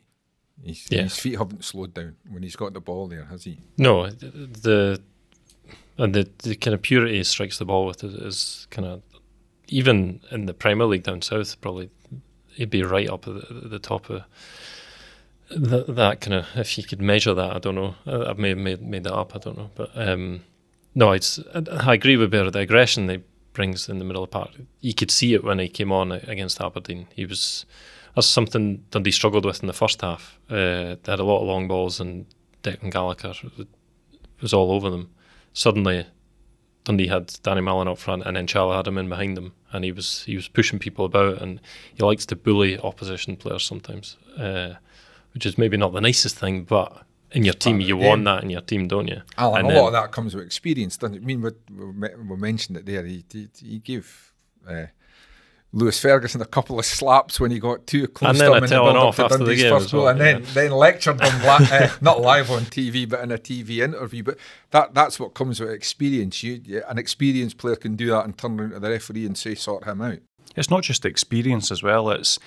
[0.63, 1.03] His, yeah.
[1.03, 3.59] his feet haven't slowed down when he's got the ball there, has he?
[3.77, 5.01] No, the
[5.97, 9.01] and the, the kind of purity he strikes the ball with is, is kind of
[9.67, 11.89] even in the Premier League down south, probably
[12.53, 14.23] he'd be right up at the, the top of
[15.49, 17.95] that, that kind of if you could measure that, I don't know.
[18.05, 19.35] I, I may have made, made that up.
[19.35, 20.43] I don't know, but um,
[20.95, 21.39] no, it's.
[21.53, 22.49] I, agree with Bear.
[22.49, 23.21] The aggression he
[23.53, 24.51] brings in the middle of the park,
[24.81, 27.07] you could see it when he came on against Aberdeen.
[27.15, 27.65] He was
[28.15, 30.39] that's something Dundee struggled with in the first half.
[30.49, 32.25] Uh, they had a lot of long balls, and
[32.61, 33.33] Declan Gallagher
[34.41, 35.09] was all over them.
[35.53, 36.05] Suddenly,
[36.83, 39.83] Dundee had Danny Mullen up front, and then Charlie had him in behind them, and
[39.83, 41.59] he was he was pushing people about, and
[41.93, 44.17] he likes to bully opposition players sometimes.
[44.37, 44.75] Uh,
[45.33, 47.79] which is maybe not the nicest thing, but in your team.
[47.81, 49.21] You want that in your team, don't you?
[49.37, 51.21] Alan, And a then- lot of that comes with experience, doesn't it?
[51.21, 51.49] I mean, we,
[52.29, 53.03] we, mentioned it there.
[53.05, 54.33] He, he, he gave
[54.69, 54.85] uh,
[55.71, 58.63] Lewis Ferguson a couple of slaps when he got too close And to then him
[58.63, 60.47] a in the off to after the game first as goal, well, and then, yeah.
[60.53, 64.21] then lectured him, li- uh, not live on TV, but in a TV interview.
[64.21, 64.37] But
[64.69, 66.43] that that's what comes with experience.
[66.43, 69.35] You, you- an experienced player can do that and turn around to the referee and
[69.35, 70.19] say, sort him out.
[70.55, 72.11] It's not just experience as well.
[72.11, 72.37] It's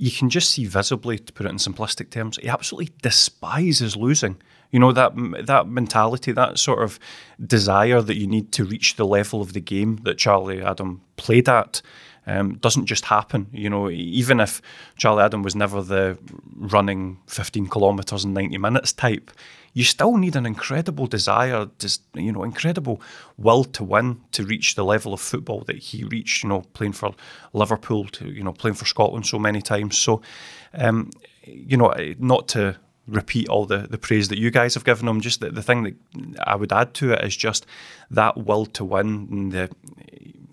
[0.00, 4.40] you can just see visibly, to put it in simplistic terms, he absolutely despises losing.
[4.70, 5.12] You know that
[5.46, 6.98] that mentality, that sort of
[7.44, 11.50] desire that you need to reach the level of the game that Charlie Adam played
[11.50, 11.82] at.
[12.26, 13.90] Um, doesn't just happen, you know.
[13.90, 14.62] Even if
[14.96, 16.16] Charlie Adam was never the
[16.56, 19.30] running 15 kilometres in 90 minutes type,
[19.72, 23.00] you still need an incredible desire, just you know, incredible
[23.36, 26.42] will to win to reach the level of football that he reached.
[26.42, 27.14] You know, playing for
[27.52, 29.96] Liverpool, to you know, playing for Scotland so many times.
[29.96, 30.22] So,
[30.74, 31.10] um,
[31.44, 35.20] you know, not to repeat all the, the praise that you guys have given him.
[35.20, 35.94] Just the, the thing that
[36.46, 37.66] I would add to it is just
[38.10, 39.70] that will to win and the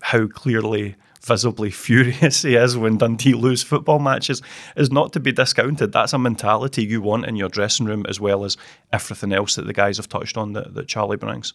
[0.00, 4.42] how clearly visibly furious he is when Dundee lose football matches
[4.76, 5.92] is not to be discounted.
[5.92, 8.56] That's a mentality you want in your dressing room as well as
[8.92, 11.54] everything else that the guys have touched on that, that Charlie brings.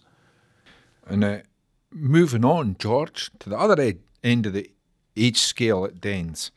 [1.07, 1.37] And uh,
[1.91, 4.69] moving on, George, to the other ed- end of the
[5.15, 6.51] age scale at Dens,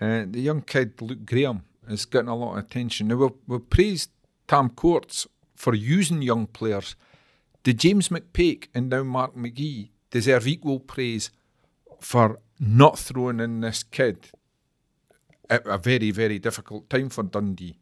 [0.00, 3.08] uh, the young kid Luke Graham is getting a lot of attention.
[3.08, 4.10] Now, we've, we've praised
[4.48, 6.96] Tam Courts for using young players.
[7.62, 11.30] Did James McPake and now Mark McGhee deserve equal praise
[12.02, 14.30] for not throwing in this kid
[15.48, 17.78] at a very, very difficult time for Dundee?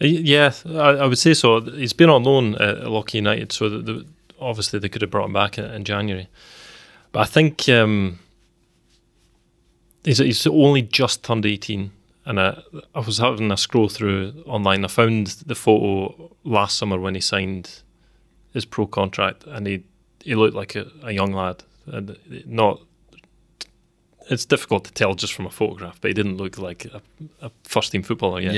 [0.00, 1.60] Yeah, I, I would say so.
[1.60, 4.06] He's been on loan at Lochee United, so the, the,
[4.40, 6.28] obviously they could have brought him back in, in January.
[7.12, 8.18] But I think um,
[10.02, 11.90] he's, he's only just turned 18.
[12.26, 12.62] And I,
[12.94, 14.84] I was having a scroll through online.
[14.84, 17.82] I found the photo last summer when he signed
[18.52, 19.84] his pro contract, and he
[20.22, 21.62] he looked like a, a young lad.
[21.86, 22.16] And
[22.46, 22.80] not,
[24.30, 27.02] it's difficult to tell just from a photograph, but he didn't look like a,
[27.40, 28.54] a first team footballer yet.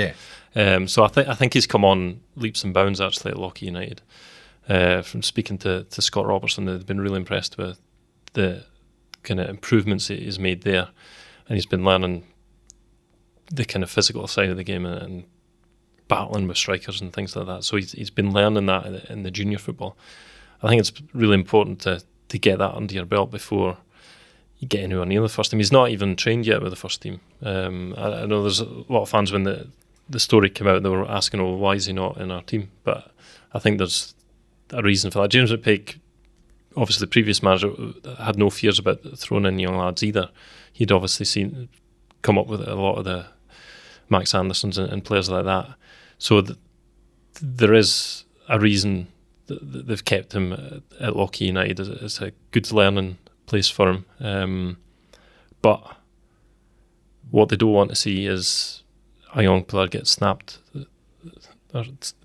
[0.54, 3.62] Um, so I think I think he's come on leaps and bounds actually at Lochee
[3.62, 4.02] United.
[4.68, 7.78] Uh, from speaking to, to Scott Robertson, they've been really impressed with
[8.32, 8.64] the
[9.22, 10.88] kind of improvements that he's made there,
[11.48, 12.24] and he's been learning
[13.52, 15.24] the kind of physical side of the game and, and
[16.08, 17.64] battling with strikers and things like that.
[17.64, 19.96] So he's he's been learning that in the, in the junior football.
[20.62, 23.78] I think it's really important to to get that under your belt before
[24.58, 25.60] you get anywhere near the first team.
[25.60, 27.20] He's not even trained yet with the first team.
[27.42, 29.68] Um, I, I know there's a lot of fans when the
[30.08, 32.70] the story came out, they were asking, "Oh, why is he not in our team?"
[32.84, 33.10] But
[33.52, 34.14] I think there's
[34.70, 35.30] a reason for that.
[35.30, 35.98] James McPake,
[36.76, 37.72] obviously the previous manager,
[38.18, 40.30] had no fears about throwing in young lads either.
[40.72, 41.68] He'd obviously seen
[42.22, 43.26] come up with a lot of the
[44.08, 45.74] Max Andersons and, and players like that.
[46.18, 46.58] So th-
[47.40, 49.08] there is a reason
[49.46, 51.80] that they've kept him at- Lochee United.
[51.80, 54.04] It's a good learning place for him.
[54.20, 54.76] Um,
[55.62, 55.96] but
[57.30, 58.82] what they don't want to see is
[59.34, 60.58] a young player get snapped
[61.74, 61.84] or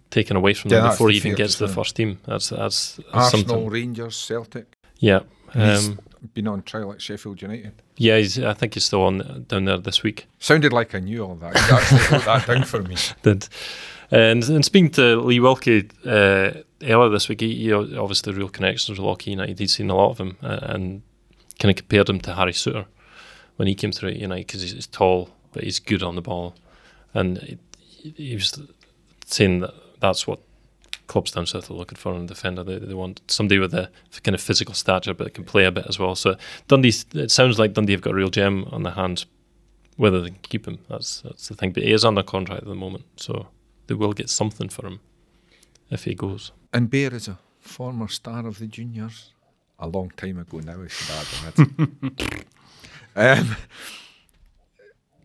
[0.09, 2.19] taken away from Yeah, them before he even gets to the first team.
[2.25, 3.69] That's that's, that's Arsenal, something.
[3.69, 4.75] Rangers, Celtic.
[4.99, 5.21] Yeah.
[5.53, 5.99] He's Um,
[6.33, 7.73] been on trial at Sheffield United.
[7.97, 10.27] yeah, he's, I think he's still on down there this week.
[10.39, 11.55] Sounded like I knew all that.
[11.55, 12.95] You that down for me.
[13.23, 13.47] did.
[14.11, 16.51] And, and speaking to Lee Wilkie uh,
[16.83, 19.57] earlier this week, he, he obviously real connections with Lochee United.
[19.59, 21.01] He'd seen a lot of him uh, and
[21.61, 22.85] kind of compared him to Harry Souttar
[23.55, 26.21] when he came through at United because he's, he's tall but he's good on the
[26.21, 26.55] ball.
[27.13, 27.57] And he,
[28.17, 28.59] he was
[29.25, 30.39] saying that that's what
[31.07, 32.63] clubs down south are looking for in a defender.
[32.63, 33.89] They, they want somebody with a
[34.23, 36.15] kind of physical stature but can play a bit as well.
[36.15, 36.35] So
[36.67, 39.25] Dundee, it sounds like Dundee have got a real gem on their hands.
[39.97, 41.73] Whether they can keep him, that's that's the thing.
[41.73, 43.47] But he is under contract at the moment, so
[43.87, 45.01] they will get something for him
[45.91, 46.53] if he goes.
[46.73, 49.33] And Bear is a former star of the juniors.
[49.81, 52.45] A long time ago now, I should add.
[53.39, 53.55] um,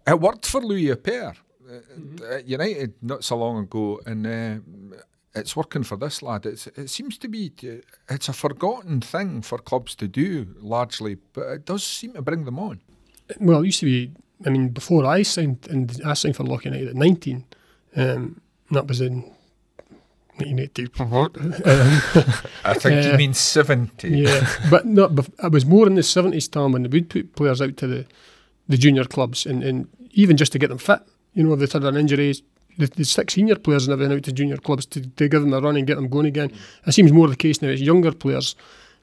[0.06, 1.36] it worked for Louis Appéré
[1.68, 4.96] uh, at United not so long ago, and uh,
[5.34, 6.46] it's working for this lad.
[6.46, 11.18] It's, it seems to be uh, it's a forgotten thing for clubs to do largely,
[11.34, 12.80] but it does seem to bring them on.
[13.38, 14.12] Well, it used to be.
[14.44, 17.44] I mean, before I signed, and I signed for Lochee United at 19.
[17.96, 18.40] Um,
[18.70, 19.32] that was in
[20.38, 20.88] 1980.
[22.64, 24.08] I think Uh, you mean seventy.
[24.10, 25.12] yeah, but not.
[25.14, 27.86] bef- I was more in the 70s time when they would put players out to
[27.86, 28.06] the,
[28.68, 31.00] the junior clubs, and, and even just to get them fit.
[31.34, 32.34] You know, if they'd had an injury,
[32.78, 35.52] the, the six senior players and everything out to junior clubs to, to give them
[35.52, 36.50] a run and get them going again.
[36.86, 37.68] It seems more the case now.
[37.68, 38.54] It's younger players.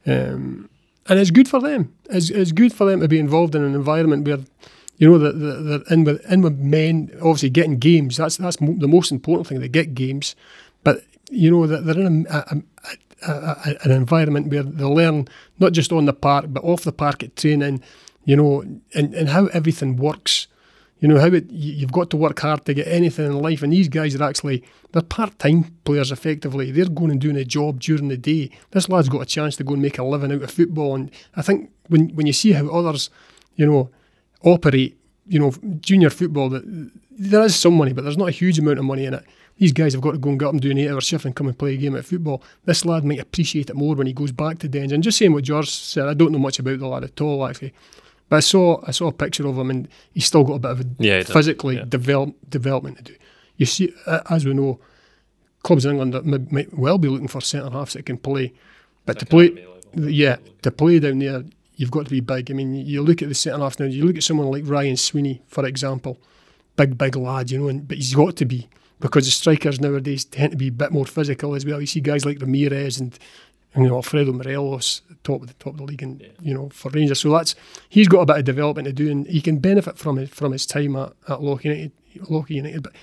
[0.06, 0.70] Um,
[1.08, 1.94] and it's good for them.
[2.10, 4.40] It's, it's good for them to be involved in an environment where,
[4.98, 7.10] you know, that they're, they're in with in with men.
[7.18, 8.18] Obviously, getting games.
[8.18, 9.60] That's that's mo- the most important thing.
[9.60, 10.36] They get games,
[11.34, 12.62] you know that they're in a,
[13.28, 15.28] a, a, an environment where they learn
[15.60, 17.82] not just on the park but off the park at training,
[18.26, 18.62] you know,
[18.94, 20.48] and, and how everything works.
[21.00, 23.74] You know how it, you've got to work hard to get anything in life, and
[23.74, 24.64] these guys are actually
[24.94, 26.12] they're part-time players.
[26.14, 28.52] Effectively, they're going and doing a job during the day.
[28.72, 31.12] This lad's got a chance to go and make a living out of football, and
[31.36, 33.10] I think when when you see how others,
[33.58, 33.90] you know,
[34.44, 36.64] operate, you know, junior football, that
[37.12, 39.26] there is some money, but there's not a huge amount of money in it.
[39.58, 41.36] These guys have got to go and get up and do an eight-hour shift and
[41.36, 42.42] come and play a game at football.
[42.66, 44.92] This lad might appreciate it more when he goes back to Dens.
[44.92, 47.46] And just saying what George said, I don't know much about the lad at all,
[47.46, 47.74] actually.
[48.30, 50.72] But I saw I saw a picture of him, and he's still got a bit
[50.72, 51.86] of a Yeah, physically yeah.
[51.88, 53.16] develop, development to do.
[53.58, 53.94] You see,
[54.30, 54.80] as we know,
[55.62, 58.54] clubs in England that might, might well be looking for centre halves that can play,
[59.06, 61.44] but to play, yeah, to play down there,
[61.76, 62.50] you've got to be big.
[62.50, 63.86] I mean, you look at the centre half now.
[63.86, 66.20] You look at someone like Ryan Sweeney, for example,
[66.76, 68.68] big, big lad, you know, and, but he's got to be
[69.04, 71.82] because the strikers nowadays tend to be a bit more physical as well.
[71.82, 73.20] You see guys like Ramirez and
[73.76, 76.90] you know Alfredo Morelos, top of the top of the league, and you know for
[76.90, 77.20] Rangers.
[77.20, 77.54] So that's
[77.90, 80.54] he's got a bit of development to do, and he can benefit from it from
[80.54, 81.92] his time at, at Loch United.
[82.48, 82.94] United, but.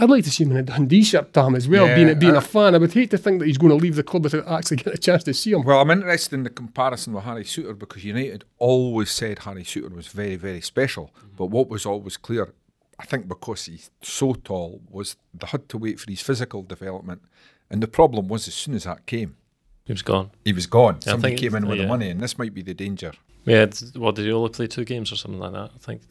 [0.00, 1.88] I'd like to see him in a Dundee shirt, Tom, as well.
[1.88, 3.82] Yeah, being being I- a fan, I would hate to think that he's going to
[3.84, 5.64] leave the club without actually getting a chance to see him.
[5.64, 9.92] Well, I'm interested in the comparison with Harry Souttar because United always said Harry Souttar
[9.92, 11.06] was very, very special.
[11.06, 11.28] Mm-hmm.
[11.36, 12.54] But what was always clear,
[12.98, 17.22] I think because he's so tall, was they had to wait for his physical development.
[17.70, 19.36] And the problem was as soon as that came,
[19.84, 20.30] He was gone.
[20.44, 20.96] he was gone.
[20.96, 23.12] Yeah, Somebody came in with the money, and this might be the danger.
[23.44, 25.70] Yeah, what did he only play two games or something like that?
[25.74, 26.02] I think.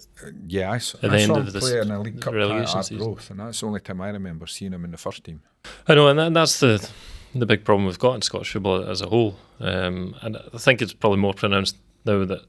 [0.48, 2.22] Yeah, I saw, At I the saw end him of this play in a League
[2.22, 3.02] Cup relegation season.
[3.02, 5.42] Arbroath, and that's the only time I remember seeing him in the first team.
[5.88, 6.90] I know, and that, that's the
[7.36, 9.36] the big problem we've got in Scottish football as a whole.
[9.60, 11.76] Um, and I think it's probably more pronounced
[12.06, 12.42] now that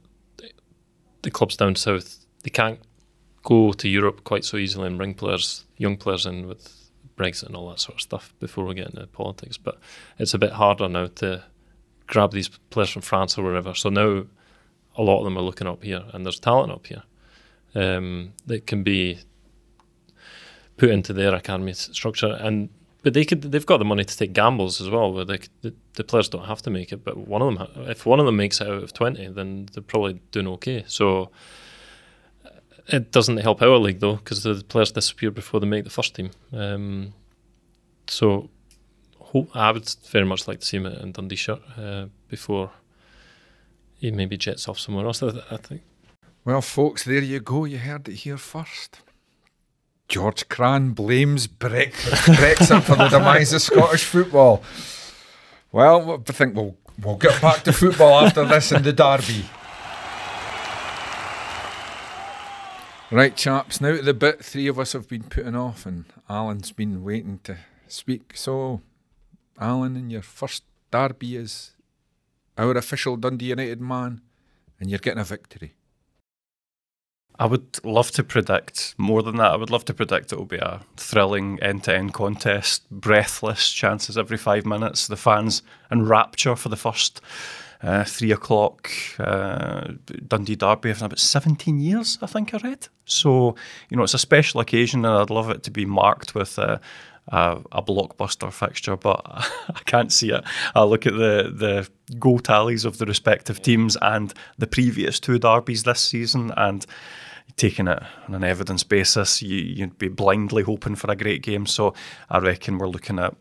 [1.22, 2.78] the clubs down south they can't
[3.42, 7.56] go to Europe quite so easily and bring players, young players in with Brexit and
[7.56, 9.56] all that sort of stuff before we get into politics.
[9.56, 9.78] But
[10.18, 11.44] it's a bit harder now to
[12.06, 13.74] grab these players from France or wherever.
[13.74, 14.24] So now
[14.96, 17.02] a lot of them are looking up here, and there's talent up here
[17.74, 19.18] um, that can be
[20.76, 22.36] put into their academy structure.
[22.40, 22.68] And
[23.02, 25.74] but they could they've got the money to take gambles as well, where they, the,
[25.94, 27.04] the players don't have to make it.
[27.04, 29.82] But one of them, if one of them makes it out of twenty, then they're
[29.82, 30.84] probably doing okay.
[30.86, 31.30] So.
[32.88, 36.14] It doesn't help our league though, because the players disappear before they make the first
[36.14, 36.30] team.
[36.52, 37.12] Um,
[38.06, 38.48] so,
[39.20, 42.70] ho- I would very much like to see him in Dundee shirt uh, before
[43.98, 45.22] he maybe jets off somewhere else.
[45.22, 45.82] I, I think
[46.44, 47.64] Well, folks, there you go.
[47.66, 49.00] You heard it here first.
[50.08, 54.62] George Cran blames Brexit for the demise of Scottish football.
[55.70, 59.44] Well, I think we'll we'll get back to football after this in the derby.
[63.10, 63.80] Right, chaps.
[63.80, 67.40] Now to the bit three of us have been putting off, and Alan's been waiting
[67.44, 67.56] to
[67.86, 68.32] speak.
[68.36, 68.82] So,
[69.58, 71.70] Alan, in your first derby is
[72.58, 74.20] our official Dundee United man,
[74.78, 75.72] and you're getting a victory.
[77.38, 79.52] I would love to predict more than that.
[79.52, 83.72] I would love to predict it will be a thrilling end to end contest, breathless
[83.72, 85.06] chances every five minutes.
[85.06, 87.20] The fans in rapture for the first
[87.80, 89.92] uh, three o'clock uh,
[90.26, 92.88] Dundee Derby in about 17 years, I think I read.
[93.04, 93.54] So,
[93.88, 96.58] you know, it's a special occasion and I'd love it to be marked with.
[96.58, 96.78] Uh,
[97.30, 100.42] a, a blockbuster fixture, but I can't see it.
[100.74, 105.38] I look at the the goal tallies of the respective teams and the previous two
[105.38, 106.86] derbies this season, and
[107.58, 111.66] taking it on an evidence basis, you, you'd be blindly hoping for a great game.
[111.66, 111.94] So
[112.30, 113.34] I reckon we're looking at,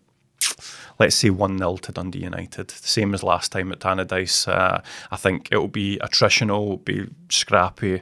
[0.99, 4.47] let's say, 1 0 to Dundee United, same as last time at Tannadice.
[4.47, 8.01] Uh, I think it'll be attritional, it'll be scrappy,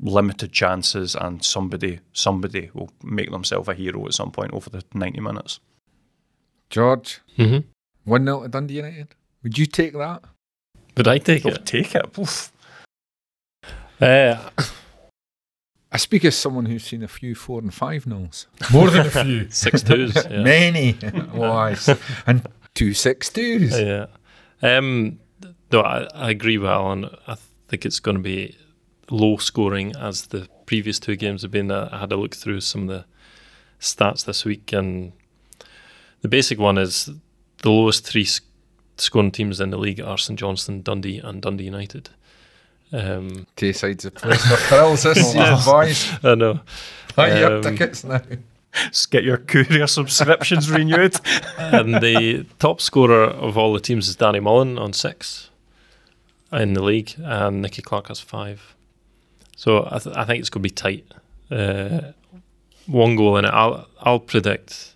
[0.00, 4.82] limited chances, and somebody somebody will make themselves a hero at some point over the
[4.94, 5.60] 90 minutes.
[6.70, 7.68] George, mm-hmm.
[8.04, 9.14] 1 0 to Dundee United.
[9.42, 10.24] Would you take that?
[10.96, 11.66] would I take They'll it?
[11.66, 12.18] take it.
[12.18, 12.52] Oof.
[14.00, 14.50] Uh,
[15.94, 18.48] I speak as someone who's seen a few 4 and 5 nils.
[18.72, 19.48] More than a few.
[19.50, 20.14] six twos.
[20.16, 20.42] Yeah.
[20.42, 20.92] Many.
[21.32, 21.76] Why?
[22.26, 23.78] and two six twos.
[23.80, 24.06] yeah.
[24.60, 25.20] Um,
[25.70, 27.08] no, I, I agree with Alan.
[27.28, 27.36] I
[27.68, 28.56] think it's going to be
[29.08, 31.70] low scoring as the previous two games have been.
[31.70, 33.04] I had a look through some of the
[33.80, 35.12] stats this week, and
[36.22, 37.08] the basic one is
[37.62, 38.42] the lowest three sc-
[38.96, 42.10] scoring teams in the league are St Johnstone, Dundee, and Dundee United.
[42.92, 46.10] Um, Two sides of place for thrills this season, boys.
[46.22, 46.60] I know.
[47.16, 48.20] Buy your Um, tickets now.
[48.88, 51.16] Just get your courier subscriptions renewed.
[51.58, 55.50] and the top scorer of all the teams is Danny Mullen on six
[56.52, 58.74] in the league, and Nicky Clark has five.
[59.56, 61.04] So I, th- I think it's going to be tight.
[61.50, 62.12] Uh,
[62.86, 63.48] one goal in it.
[63.52, 64.94] I'll I'll predict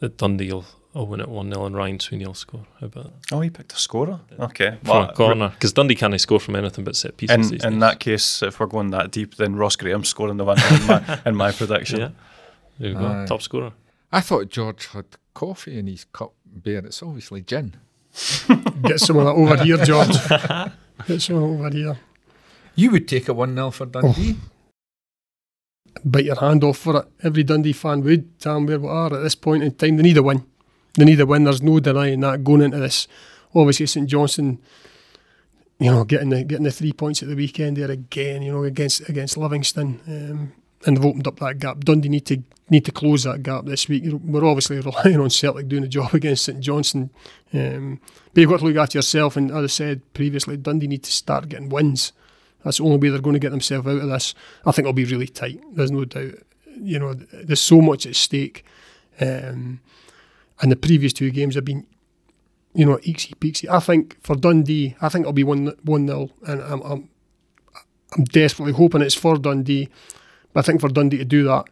[0.00, 0.66] that Dundee will,
[0.96, 2.66] Oh, will win it 1 0 and Ryan Sweeney will score.
[2.80, 4.20] How about Oh, he picked a scorer.
[4.38, 4.78] Okay.
[4.84, 5.48] from Well, a corner?
[5.48, 7.34] Because Dundee can't score from anything but set pieces.
[7.34, 10.44] in, these in that case, if we're going that deep, then Ross Graham's scoring the
[10.44, 11.98] one in my, in my prediction.
[12.00, 12.08] yeah,
[12.78, 13.26] there you go, Aye.
[13.26, 13.72] top scorer.
[14.12, 16.32] I thought George had coffee in his cup,
[16.62, 16.78] beer.
[16.86, 17.74] It's obviously gin.
[18.82, 20.14] Get some of that over here, George.
[21.08, 21.98] Get some of that over here.
[22.76, 24.36] You would take a 1 0 for Dundee.
[24.38, 24.50] Oh.
[26.04, 27.06] Bite your hand off for it.
[27.24, 29.96] Every Dundee fan would, Tam, where we are at this point in time.
[29.96, 30.44] They need a win.
[30.96, 31.44] They need a win.
[31.44, 33.08] There's no denying that going into this.
[33.54, 34.58] Obviously, St Johnstone,
[35.78, 38.64] you know, getting the getting the three points at the weekend there again, you know,
[38.64, 40.00] against against Livingston.
[40.06, 40.52] Um,
[40.86, 41.80] and they've opened up that gap.
[41.80, 44.04] Dundee need to need to close that gap this week.
[44.06, 47.10] We're obviously relying on Celtic doing a job against St Johnstone.
[47.52, 48.00] Um,
[48.32, 49.36] but you've got to look after yourself.
[49.36, 52.12] And as I said previously, Dundee need to start getting wins.
[52.64, 54.34] That's the only way they're going to get themselves out of this.
[54.64, 55.60] I think it'll be really tight.
[55.72, 56.34] There's no doubt.
[56.76, 58.64] You know, there's so much at stake.
[59.20, 59.80] Um,
[60.60, 61.86] and the previous two games have been,
[62.74, 63.68] you know, eeksy peeksy.
[63.68, 67.08] I think for Dundee, I think it'll be one one nil, and I'm, I'm
[68.16, 69.88] I'm desperately hoping it's for Dundee.
[70.52, 71.64] But I think for Dundee to do that,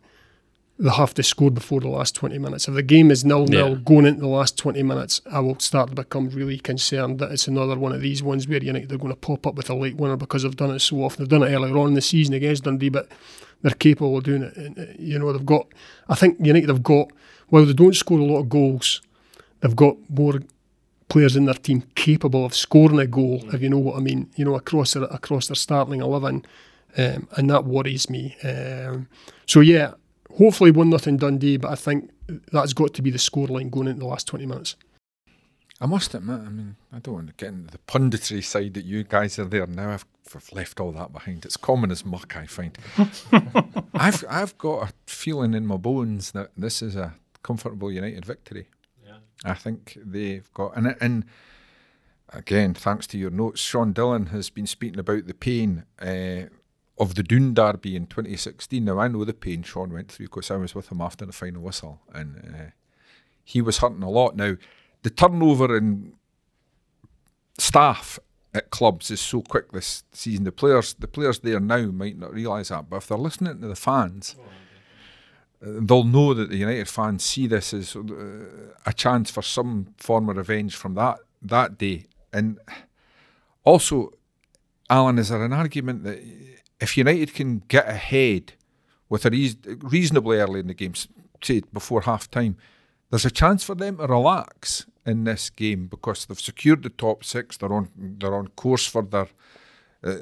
[0.79, 2.67] they have to score before the last 20 minutes.
[2.67, 3.75] If the game is nil nil Yeah.
[3.85, 7.47] going into the last 20 minutes, I will start to become really concerned that it's
[7.47, 9.97] another one of these ones where United are going to pop up with a late
[9.97, 11.23] winner because they've done it so often.
[11.23, 13.09] They've done it earlier on in the season against Dundee, but
[13.61, 14.57] they're capable of doing it.
[14.57, 15.69] And, uh, you know, they've got,
[16.09, 17.13] I think United have got,
[17.53, 19.03] while they don't score a lot of goals,
[19.61, 20.41] they've got more
[21.11, 24.31] players in their team capable of scoring a goal, if you know what I mean,
[24.37, 26.47] you know, across their, across their starting 11.
[26.97, 28.39] Um, and that worries me.
[28.43, 29.07] Um,
[29.45, 29.93] so, yeah,
[30.39, 32.11] hopefully 1 nothing Dundee, but I think
[32.51, 34.77] that's got to be the scoreline going into the last 20 minutes.
[35.79, 38.87] I must admit, I mean, I don't want to get into the punditry side that
[38.87, 39.91] you guys are there now.
[39.91, 41.45] I've, I've left all that behind.
[41.45, 42.79] It's common as muck, I find.
[43.93, 48.69] I've I've got a feeling in my bones that this is a comfortable United victory.
[49.05, 49.19] Yeah.
[49.45, 51.25] I think they've got and and
[52.29, 56.49] again, thanks to your notes, Sean Dillon has been speaking about the pain uh,
[56.99, 58.85] of the Doon Derby in 2016.
[58.85, 61.33] Now I know the pain Sean went through because I was with him after the
[61.33, 62.71] final whistle, and uh,
[63.45, 64.37] he was hurting a lot.
[64.37, 64.57] Now
[65.03, 66.15] the turnover in
[67.59, 68.19] staff
[68.55, 70.45] at clubs is so quick this season.
[70.45, 73.69] The players, the players there now might not realise that, but if they're listening to
[73.69, 74.43] the fans, uh,
[75.63, 78.03] they'll know that the United fans see this as uh,
[78.85, 82.07] a chance for some form of revenge from that that day.
[82.33, 82.59] And
[83.65, 84.13] also,
[84.91, 86.21] Alan, is there an argument that
[86.81, 88.55] if United can get ahead
[89.09, 90.95] with a reas- reasonably early in the game,
[91.43, 92.57] say before half time,
[93.11, 97.23] there's a chance for them to relax in this game because they've secured the top
[97.23, 97.57] six.
[97.57, 99.29] They're on they're on course for their
[100.03, 100.17] uh,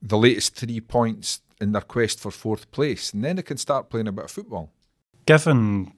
[0.00, 3.90] the latest three points in their quest for fourth place, and then they can start
[3.90, 4.70] playing a bit of football.
[5.26, 5.92] Given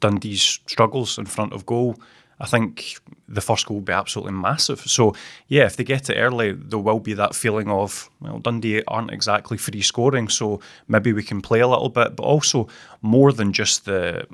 [0.00, 1.96] Dundee's struggles in front of goal,
[2.40, 2.96] I think
[3.28, 4.80] the first goal will be absolutely massive.
[4.80, 5.14] So,
[5.48, 9.10] yeah, if they get it early, there will be that feeling of, well, Dundee aren't
[9.10, 12.68] exactly free scoring, so maybe we can play a little bit, but also
[13.02, 14.26] more than just the,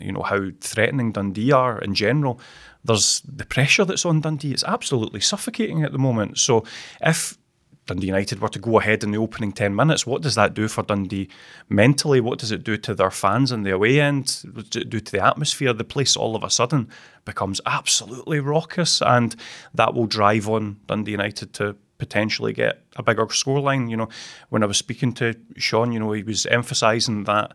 [0.00, 2.40] you know, how threatening Dundee are in general.
[2.84, 4.52] There's the pressure that's on Dundee.
[4.52, 6.38] It's absolutely suffocating at the moment.
[6.38, 6.64] So,
[7.00, 7.38] if
[7.86, 10.68] Dundee United were to go ahead in the opening 10 minutes, what does that do
[10.68, 11.28] for Dundee
[11.68, 12.20] mentally?
[12.20, 14.44] What does it do to their fans in the away end?
[14.52, 15.72] What does it do to the atmosphere?
[15.72, 16.88] The place all of a sudden
[17.24, 19.34] becomes absolutely raucous, and
[19.74, 23.90] that will drive on Dundee United to potentially get a bigger scoreline.
[23.90, 24.08] You know,
[24.48, 27.52] when I was speaking to Sean, you know, he was emphasising that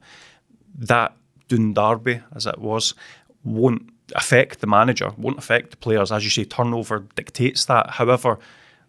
[0.78, 1.16] that
[1.48, 2.94] Doon Derby, as it was,
[3.44, 6.12] won't affect the manager, won't affect the players.
[6.12, 7.92] As you say, turnover dictates that.
[7.92, 8.40] However,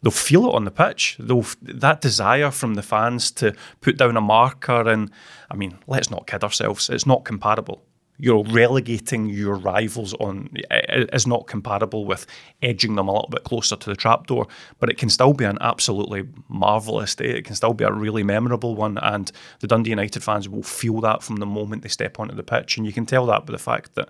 [0.03, 1.17] they'll feel it on the pitch.
[1.19, 5.11] They'll that desire from the fans to put down a marker, and
[5.51, 6.89] I mean, let's not kid ourselves.
[6.91, 7.83] It's not comparable.
[8.19, 12.27] You know, relegating your rivals on is not comparable with
[12.63, 14.47] edging them a little bit closer to the trapdoor.
[14.79, 17.31] But it can still be an absolutely marvelous day.
[17.31, 21.01] It can still be a really memorable one, and the Dundee United fans will feel
[21.01, 22.77] that from the moment they step onto the pitch.
[22.77, 24.09] And you can tell that by the fact that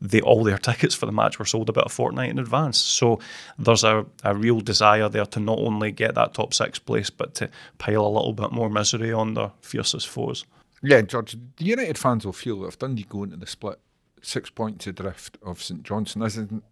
[0.00, 2.78] they all their tickets for the match were sold about a fortnight in advance.
[2.78, 3.20] So
[3.58, 7.34] there's a, a real desire there to not only get that top six place, but
[7.34, 10.44] to pile a little bit more misery on their fiercest foes.
[10.82, 13.78] Yeah, George, the United fans will feel that if Dundee go into the split
[14.22, 16.62] six points adrift of St Johnstone, as in,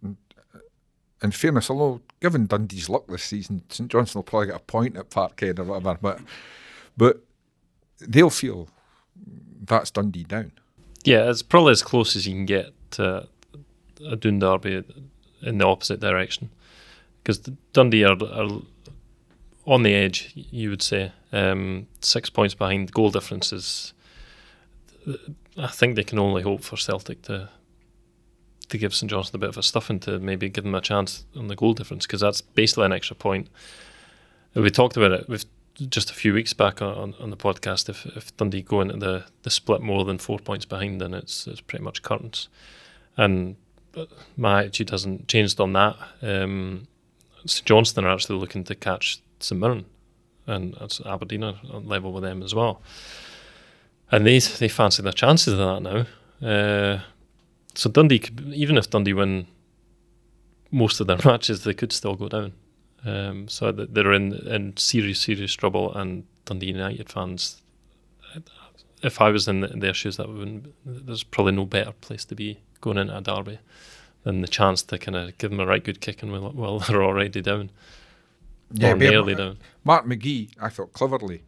[1.21, 4.97] in fairness, although given Dundee's luck this season, St Johnstone will probably get a point
[4.97, 6.19] at Parkhead or whatever, but
[6.97, 7.23] but
[7.99, 8.69] they'll feel
[9.65, 10.51] that's Dundee down.
[11.03, 13.27] Yeah, it's probably as close as you can get to
[14.05, 14.83] a Doon Derby
[15.41, 16.49] in the opposite direction.
[17.21, 17.39] Because
[17.73, 18.61] Dundee are, are
[19.65, 21.11] on the edge, you would say.
[21.31, 22.91] Um, six points behind.
[22.91, 23.93] Goal difference is.
[25.57, 27.49] I think they can only hope for Celtic to
[28.69, 31.25] to give St Johnstone a bit of a stuffing to maybe give them a chance
[31.35, 33.47] on the goal difference because that's basically an extra point.
[34.53, 35.45] We talked about it with
[35.87, 37.89] just a few weeks back on, on the podcast.
[37.89, 41.47] If, if Dundee go into the, the split more than four points behind, then it's
[41.47, 42.47] it's pretty much curtains.
[43.17, 43.55] And
[44.37, 45.97] my attitude hasn't changed on that.
[46.21, 46.87] Um,
[47.45, 49.85] St Johnstone are actually looking to catch St Mirren,
[50.45, 52.81] and Aberdeen are on level with them as well.
[54.11, 56.47] And they they fancy their chances of that now.
[56.47, 57.01] Uh,
[57.75, 59.47] so Dundee, could, even if Dundee win
[60.71, 62.53] most of their matches, they could still go down.
[63.05, 67.61] Um, so they're in in serious serious trouble, and Dundee United fans.
[69.01, 72.25] If I was in, the, in their shoes, that would there's probably no better place
[72.25, 73.59] to be going into a derby
[74.23, 77.03] than the chance to kind of give them a right good kicking while, while they're
[77.03, 77.71] already down.
[78.71, 79.57] Yeah, or nearly down.
[79.83, 81.43] Mark McGhee, I thought cleverly,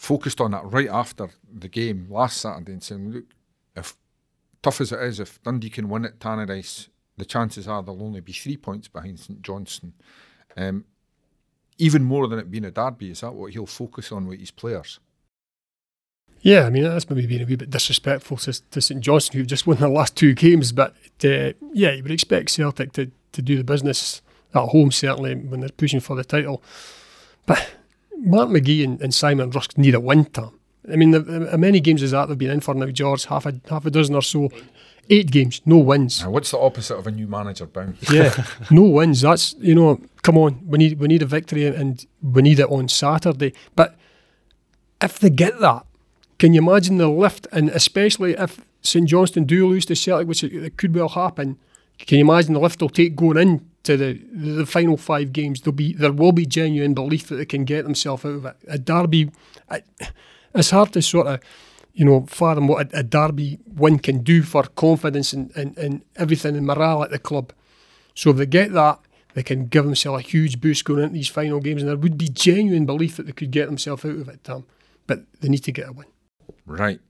[0.00, 3.24] focused on that right after the game last Saturday and saying, look,
[3.76, 3.98] if
[4.62, 6.88] tough as it is, if Dundee can win at Tannadice,
[7.18, 9.92] the chances are they'll only be three points behind St Johnstone.
[10.56, 10.86] Um,
[11.76, 14.50] even more than it being a derby, is that what he'll focus on with his
[14.50, 15.00] players?
[16.40, 19.46] Yeah, I mean that's maybe being a wee bit disrespectful to, to St Johnstone, who've
[19.46, 20.72] just won their last two games.
[20.72, 24.22] But uh, yeah, you would expect Celtic to, to do the business
[24.54, 26.62] at home certainly when they're pushing for the title.
[27.44, 27.68] But
[28.20, 30.52] Mark McGhee and, and Simon Rusk need a win term.
[30.90, 33.26] I mean, the, the, many games as that they've been in for now, George?
[33.26, 34.50] Half a half a dozen or so.
[35.08, 36.22] Eight games, no wins.
[36.22, 38.10] Now, what's the opposite of a new manager bounce?
[38.10, 39.22] Yeah, no wins.
[39.22, 42.70] That's you know, come on, we need we need a victory and we need it
[42.70, 43.52] on Saturday.
[43.74, 43.96] But
[45.00, 45.84] if they get that,
[46.38, 47.46] can you imagine the lift?
[47.52, 51.58] And especially if St Johnstone do lose to Celtic, which it, it could well happen,
[51.98, 55.60] can you imagine the lift they'll take going into the, the, the final five games?
[55.60, 58.56] There'll be there will be genuine belief that they can get themselves out of it.
[58.68, 59.30] A derby,
[59.68, 59.82] I,
[60.54, 61.40] it's hard to sort of
[61.92, 66.02] you know, fathom what a, a derby win can do for confidence and, and, and
[66.16, 67.52] everything and morale at the club.
[68.14, 69.00] So if they get that,
[69.34, 72.18] they can give themselves a huge boost going into these final games, and there would
[72.18, 74.64] be genuine belief that they could get themselves out of it, Tom.
[75.06, 76.06] But they need to get a win.
[76.66, 77.00] Right.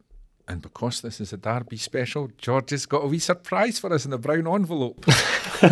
[0.51, 4.05] And because this is a Derby special, George has got a wee surprise for us
[4.05, 5.05] in a brown envelope.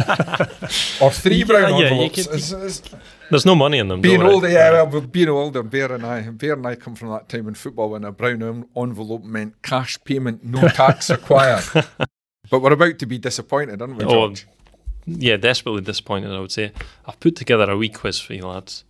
[1.00, 2.26] or three brown yeah, envelopes.
[2.26, 2.82] can- It's- it's-
[3.30, 4.00] There's no money in them.
[4.00, 7.28] being older, yeah, well, being older, Bear and I, Bear and I come from that
[7.28, 11.64] time in football when a brown envelope meant cash payment, no tax required.
[12.50, 14.46] but we're about to be disappointed, aren't we, Oh, George?
[15.06, 16.30] yeah, desperately disappointed.
[16.30, 16.70] I would say.
[17.04, 18.84] I've put together a wee quiz for you lads.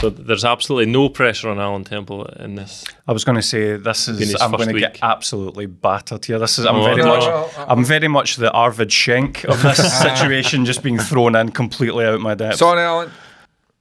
[0.00, 2.84] So there's absolutely no pressure on Alan Temple in this.
[3.06, 4.34] I was going to say this is.
[4.40, 6.38] I'm going to get absolutely battered here.
[6.38, 6.66] This is.
[6.66, 7.06] I'm Oh, very no.
[7.06, 7.20] much.
[7.24, 11.50] No, no, I'm very much the Arvid Schenk of this situation, just being thrown in
[11.50, 12.56] completely out my depth.
[12.56, 13.10] Sorry, Alan.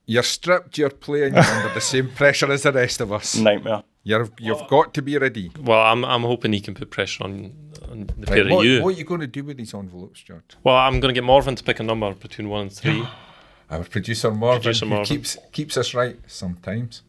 [0.05, 3.38] You're stripped, you're playing, you're under the same pressure as the rest of us.
[3.38, 3.84] Nightmare.
[4.03, 5.51] You're, you've got to be ready.
[5.62, 7.53] Well, I'm I'm hoping he can put pressure on,
[7.89, 8.84] on the Right, pair what, of you.
[8.84, 10.57] what are you going to do with these envelopes, George?
[10.64, 13.07] Well, I'm going to get Morvan to pick a number between one and three.
[13.72, 15.05] Our producer Marvin, Producer Marvin.
[15.05, 17.01] keeps keeps us right sometimes.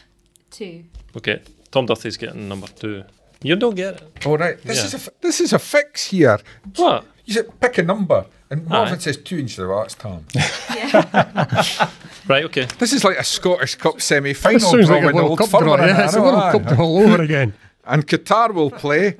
[0.50, 0.84] Two.
[1.16, 3.04] okay, Tom Duthie's getting number two.
[3.42, 4.26] You don't get it.
[4.26, 4.84] All right, this Yeah.
[4.86, 6.38] is a this is a fix here.
[6.76, 7.04] What?
[7.26, 8.98] You said pick a number, and Marvin Aye.
[8.98, 10.24] says two, and you say, "Well, that's Tom."
[10.76, 11.90] Yeah.
[12.28, 12.44] Right.
[12.44, 12.66] Okay.
[12.78, 15.62] this is like a Scottish Cup semi-final This sounds draw like a World Cup firm
[15.64, 15.74] draw.
[15.74, 16.52] it, Yeah, I it's a World aye.
[16.58, 17.52] Cup all over again.
[17.88, 19.14] And Qatar will play.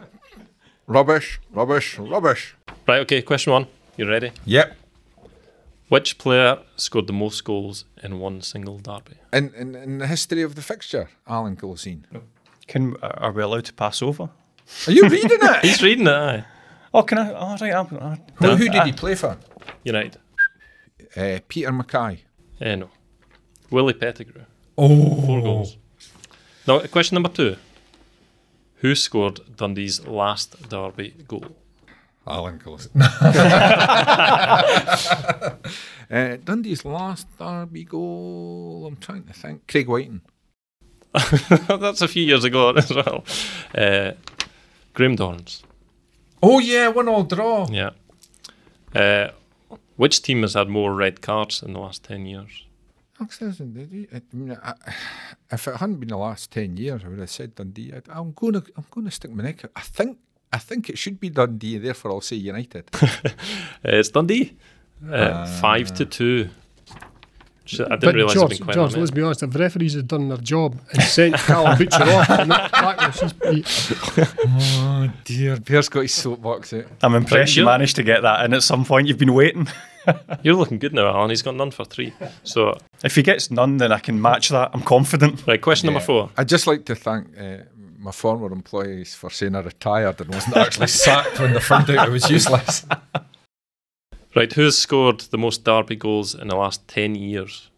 [0.89, 2.57] rubbish, rubbish, rubbish.
[2.89, 3.01] Right.
[3.03, 3.23] Okay.
[3.23, 3.67] Question one.
[3.97, 4.33] You ready?
[4.45, 4.77] Yep.
[5.89, 9.19] Which player scored the most goals in one single derby?
[9.33, 12.07] In, in in the history of the fixture, Alan Colosine.
[12.67, 14.29] Can are we allowed to pass over?
[14.89, 15.61] Are you reading it?
[15.65, 16.13] He's reading it.
[16.13, 16.45] Aye.
[16.93, 17.33] Oh, can I?
[17.33, 17.73] Oh, right.
[17.75, 19.37] I'm, uh, who, who did he play for?
[19.85, 20.19] United.
[21.17, 22.25] Uh, Peter Mackay.
[22.61, 22.91] Eh, no.
[23.71, 24.45] Willie Pettigrew.
[24.77, 25.77] Oh, Four goals.
[26.67, 27.57] Now, question number two.
[28.77, 31.57] Who scored Dundee's last derby goal?
[32.27, 33.01] Alan Colosine.
[36.11, 38.85] uh, Dundee's last derby goal.
[38.89, 39.67] I'm trying to think.
[39.69, 40.21] Craig Whiting.
[41.69, 43.25] That's a few years ago as well.
[43.75, 44.13] Uh,
[44.95, 45.63] Graham Dorrance.
[46.43, 47.67] Oh yeah, one all draw.
[47.71, 47.91] Yeah.
[48.95, 49.31] Uh,
[49.97, 52.65] which team has had more red cards in the last 10 years?
[53.21, 54.75] Actually, listen, did he- I mean, I-
[55.51, 57.95] if it hadn't been the last ten years, I would have said Dundee.
[57.95, 59.65] I, I'm going to, I'm going to stick my neck.
[59.65, 59.71] out.
[59.75, 60.19] I think,
[60.57, 61.77] I think it should be Dundee.
[61.77, 62.85] Therefore, I'll say United.
[62.95, 63.09] Uh,
[63.85, 64.57] it's Dundee.
[65.07, 66.49] Uh, five to two.
[67.69, 69.95] I didn't But realise George, it'd been quite George let's be honest, if the referees
[69.95, 74.17] had done their job and sent Callum Butcher off, and that, that was his,
[74.79, 76.85] oh dear, Bear's got his soapbox out.
[77.03, 79.09] I'm impressed you you're- managed to get that in at some point.
[79.09, 79.67] You've been waiting.
[80.45, 81.31] You're looking good now, Alan.
[81.31, 82.13] He's got none for three.
[82.45, 84.71] So, If he gets none, then I can match that.
[84.73, 85.45] I'm confident.
[85.49, 86.31] right, question number four.
[86.37, 87.65] I'd just like to thank uh,
[87.99, 91.99] my former employees for saying I retired and wasn't actually sacked when they found out
[91.99, 92.87] I was useless.
[94.35, 97.71] Right, who has scored the most Derby goals in the last 10 years?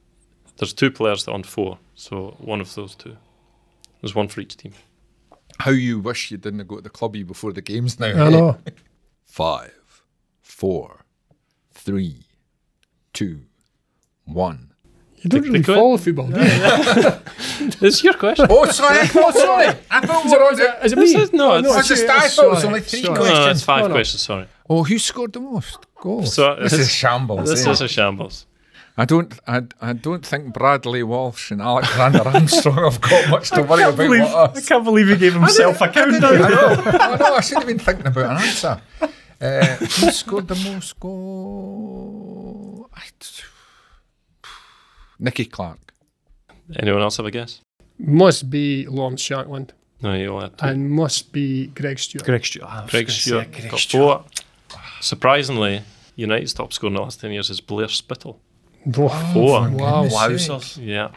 [0.57, 3.17] There's two players that on four, so one of those two.
[4.01, 4.73] There's one for each team.
[5.61, 8.07] How you wish you didn't go to the clubby before the games now.
[8.07, 8.31] I eh?
[8.31, 8.59] know.
[9.25, 10.03] Five,
[10.41, 11.05] four,
[11.73, 12.25] three,
[13.13, 13.43] two,
[14.25, 14.73] one.
[15.23, 16.47] You don't The- really the que- follow football, do you?
[17.89, 18.47] It's your question.
[18.51, 19.09] Oh, sorry.
[19.17, 19.67] Oh, sorry.
[19.91, 21.21] I thought Is it, is it, is it This me?
[21.23, 23.15] is- no, it's- I just- I Oh, thought it was only three sorry.
[23.15, 23.47] No, no, questions.
[23.47, 23.95] that's five No, no.
[23.95, 24.47] questions, sorry.
[24.71, 26.35] Oh, who scored the most goals?
[26.35, 27.49] So this this- is shambles.
[27.51, 27.71] This eh?
[27.71, 28.47] is a shambles.
[29.01, 29.33] I don't.
[29.47, 33.97] I, I don't think Bradley Walsh and Alexander Armstrong have got much to worry about.
[34.11, 34.67] with us.
[34.69, 36.21] can't believe he gave himself a I countdown.
[36.41, 36.75] know.
[36.85, 37.35] I know.
[37.37, 38.81] I should have been thinking about an answer.
[39.41, 42.91] Uh, who scored the most goal?
[42.93, 43.03] I,
[45.19, 45.79] Nicky Clark.
[46.77, 47.61] Anyone else have a guess?
[47.99, 49.71] Must be Lawrence Shankland
[50.03, 50.67] No, you all had two.
[50.67, 52.25] and must be Greg Stewart.
[52.25, 52.69] Greg Stewart.
[52.71, 54.23] Ah, I was Greg Stewart Greg got Stewart.
[54.71, 54.79] four.
[55.01, 55.83] Surprisingly,
[56.17, 58.39] United's top scorer in the last 10 years is Blair Spittal.
[58.97, 59.69] Oh, Four.
[59.71, 60.03] Wow.
[60.03, 60.59] goodness sake.
[60.61, 60.79] Wowzers.
[60.87, 61.11] Yeah.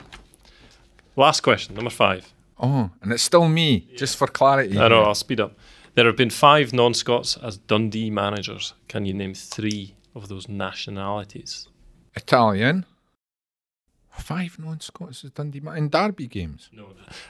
[1.16, 2.32] Last question, number five.
[2.60, 4.78] Oh, and it's still me, just for clarity.
[4.80, 5.58] I know, I'll speed up.
[5.96, 8.74] There have been five non Scots as Dundee managers.
[8.88, 11.68] Can you name three of those nationalities?
[12.16, 12.86] Italian.
[14.12, 16.70] Five non-Scots as Dundee in Derby games.
[16.74, 16.88] No.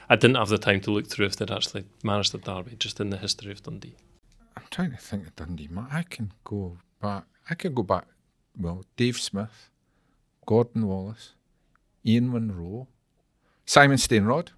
[0.08, 3.00] I didn't have the time to look through if they'd actually managed the Derby, just
[3.00, 3.94] in the history of Dundee.
[4.56, 5.68] I'm trying to think of Dundee.
[5.90, 7.24] I can go back.
[7.48, 8.06] I can go back.
[8.58, 9.70] Well, Dave Smith,
[10.44, 11.32] Gordon Wallace,
[12.04, 12.88] Ian Munro,
[13.64, 14.48] Simon Stainrod.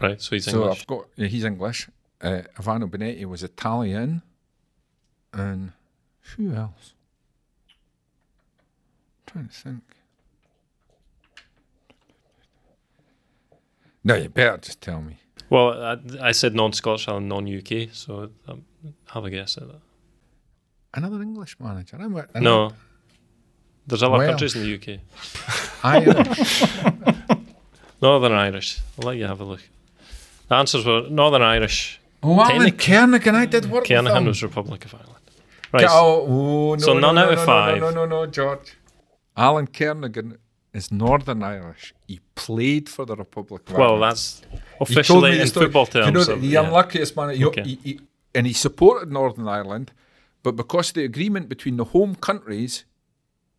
[0.00, 0.80] Right, so he's so English.
[0.80, 1.08] I've got.
[1.16, 1.88] Yeah, he's English.
[2.20, 4.22] Uh, Ivano Bonetti was Italian,
[5.32, 5.72] and
[6.36, 6.94] who else?
[9.28, 9.82] I'm trying to think.
[14.04, 15.16] No, you better just tell me.
[15.50, 15.96] Well, I,
[16.28, 18.64] I said non Scottish and non UK, so um,
[19.10, 19.80] have a guess at that.
[20.94, 21.96] Another English manager.
[22.00, 22.72] I'm, a- No.
[23.86, 24.28] There's other Welsh.
[24.28, 25.00] countries in the UK.
[25.84, 26.62] Irish.
[28.02, 28.80] Northern Irish.
[28.98, 29.60] I'll let you have a look.
[30.48, 32.00] The answers were Northern Irish.
[32.22, 34.24] Oh, Technic- Kernaghan, I did work with Kernaghan him.
[34.26, 35.08] was Republic of Ireland.
[35.72, 35.86] Right.
[35.88, 37.80] Oh, oh, no, So no, none no, out of five.
[37.80, 38.76] No, no, no, no, George.
[39.36, 40.36] Alan Kernaghan
[40.74, 41.92] is Northern Irish.
[42.08, 44.02] He played for the Republic of Well, Ireland.
[44.12, 45.66] that's He told me officially the in story.
[45.66, 46.06] football terms.
[46.06, 46.60] You know, so, the yeah.
[46.66, 47.62] unluckiest man, he, Okay.
[47.62, 48.00] he, he,
[48.34, 49.92] and he supported Northern Ireland,
[50.42, 52.84] but because of the agreement between the home countries,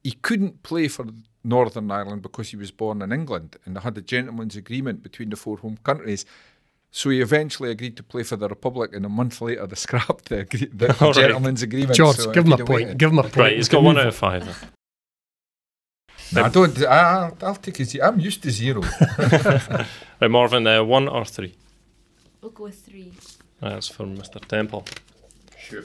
[0.03, 1.05] he couldn't play for
[1.43, 5.30] Northern Ireland because he was born in England, and they had a gentleman's agreement between
[5.30, 6.26] the four home countries.
[6.95, 10.30] So he eventually agreed to play for the Republic, and a month later they scrapped
[10.30, 11.16] the, agree- the All right.
[11.16, 11.95] gentleman's agreement.
[11.95, 12.70] George, so give him a point.
[12.70, 13.36] waited- Give him a point.
[13.38, 14.72] Right, he's got one out of five.
[16.34, 16.46] Then.
[16.46, 16.78] I don't.
[16.86, 18.08] I, I'll take a zero.
[18.08, 18.82] I'm used to zero.
[20.22, 21.54] Right, Marvin, uh, one or three?
[22.42, 23.12] We'll go with three.
[23.60, 24.40] That's from Mr.
[24.46, 24.86] Temple.
[25.58, 25.84] Sure.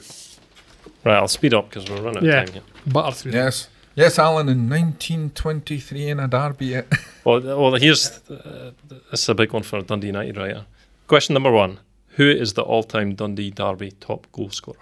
[1.03, 2.39] Right, I'll speed up because we're running Yeah.
[2.41, 2.93] out of time here.
[2.93, 3.31] Butter through.
[3.33, 4.47] yes, yes, Alan.
[4.49, 6.75] In 1923 in a derby.
[6.75, 6.83] eh?
[7.25, 8.71] Well, well here's uh,
[9.11, 10.65] this is a big one for a Dundee United writer.
[11.07, 11.79] Question number one:
[12.17, 14.77] Who is the all-time Dundee Derby top goal scorer?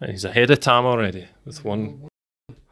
[0.00, 2.08] And he's ahead of Tam already with one.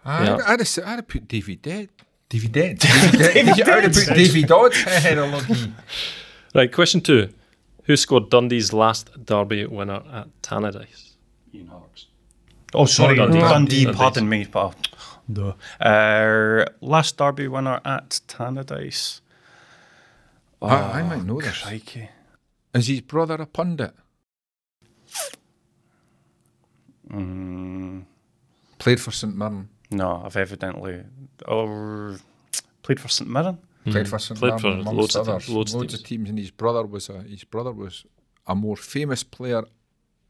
[0.04, 0.34] I'd, Yeah.
[0.46, 1.88] I'd, have, s- I'd have put Davy Dead.
[2.28, 2.78] Davy Dead.
[3.12, 3.68] Davy Dead.
[3.68, 5.72] I'd have put Davy Dodds ahead of Lucky.
[6.54, 7.28] Right, question two:
[7.84, 11.12] Who scored Dundee's last Derby winner at Tannadice?
[11.54, 12.06] Ian Harkes.
[12.74, 13.40] Oh, sorry, Dundee.
[13.40, 13.84] Dundee.
[13.84, 13.96] Dundee.
[13.98, 14.44] pardon me.
[14.44, 14.88] But,
[15.32, 15.54] duh.
[15.80, 19.20] Uh, last Derby winner at Tannadice.
[20.60, 21.62] I, I might know this.
[21.62, 22.08] Crikey.
[22.74, 23.92] Is his brother a pundit?
[27.10, 28.04] Mm,
[28.78, 29.68] Played for St Mirren.
[29.90, 31.02] No, I've evidently
[31.46, 32.16] or
[32.82, 33.58] played for St Mirren.
[33.84, 35.46] Played for St Played Mirren for amongst loads of others.
[35.46, 38.04] teams, loads of of teams, and his brother was a his brother was
[38.46, 39.62] a more famous player,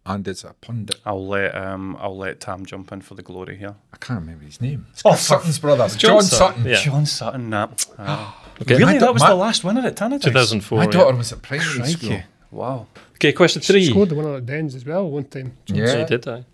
[0.07, 1.01] and is a pundit.
[1.05, 3.75] I'll let um I'll let Tam jump in for the glory here.
[3.93, 4.87] I can't remember his name.
[5.05, 6.65] Oh, Sutton's brother, John John, Sutton, Sutton.
[6.71, 6.81] yeah.
[6.83, 7.51] John Sutton.
[7.51, 7.87] That.
[7.99, 8.75] Uh, Okay.
[8.77, 10.23] Really, My that was my- the last winner at Tannadice.
[10.25, 10.79] 2004.
[10.79, 10.91] My yeah.
[10.91, 12.19] daughter was at primary school.
[12.51, 12.89] Wow.
[13.15, 13.85] Okay, question three.
[13.87, 15.53] Scored the winner at Dens as well one time.
[15.69, 15.99] So Yeah.
[15.99, 16.45] he did, aye.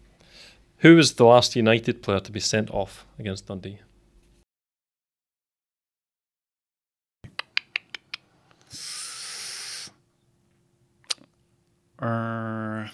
[0.79, 3.79] Who was the last United player to be sent off against Dundee?
[11.99, 12.87] Uh,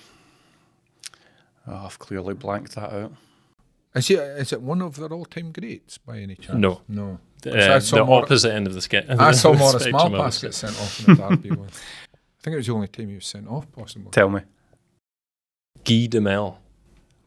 [1.66, 3.12] oh, I've clearly blanked that out.
[3.94, 6.58] Is it is it one of their all time greats by any chance?
[6.58, 6.82] No.
[6.88, 7.18] no.
[7.44, 9.06] Uh, I saw the Mor- opposite end of the sketch.
[9.08, 11.68] I saw Morris spectrum, Malpas get sent off in the derby one.
[11.68, 14.10] I think it was the only time he was sent off, possibly.
[14.12, 14.40] Tell me.
[15.82, 16.56] Guy Demel,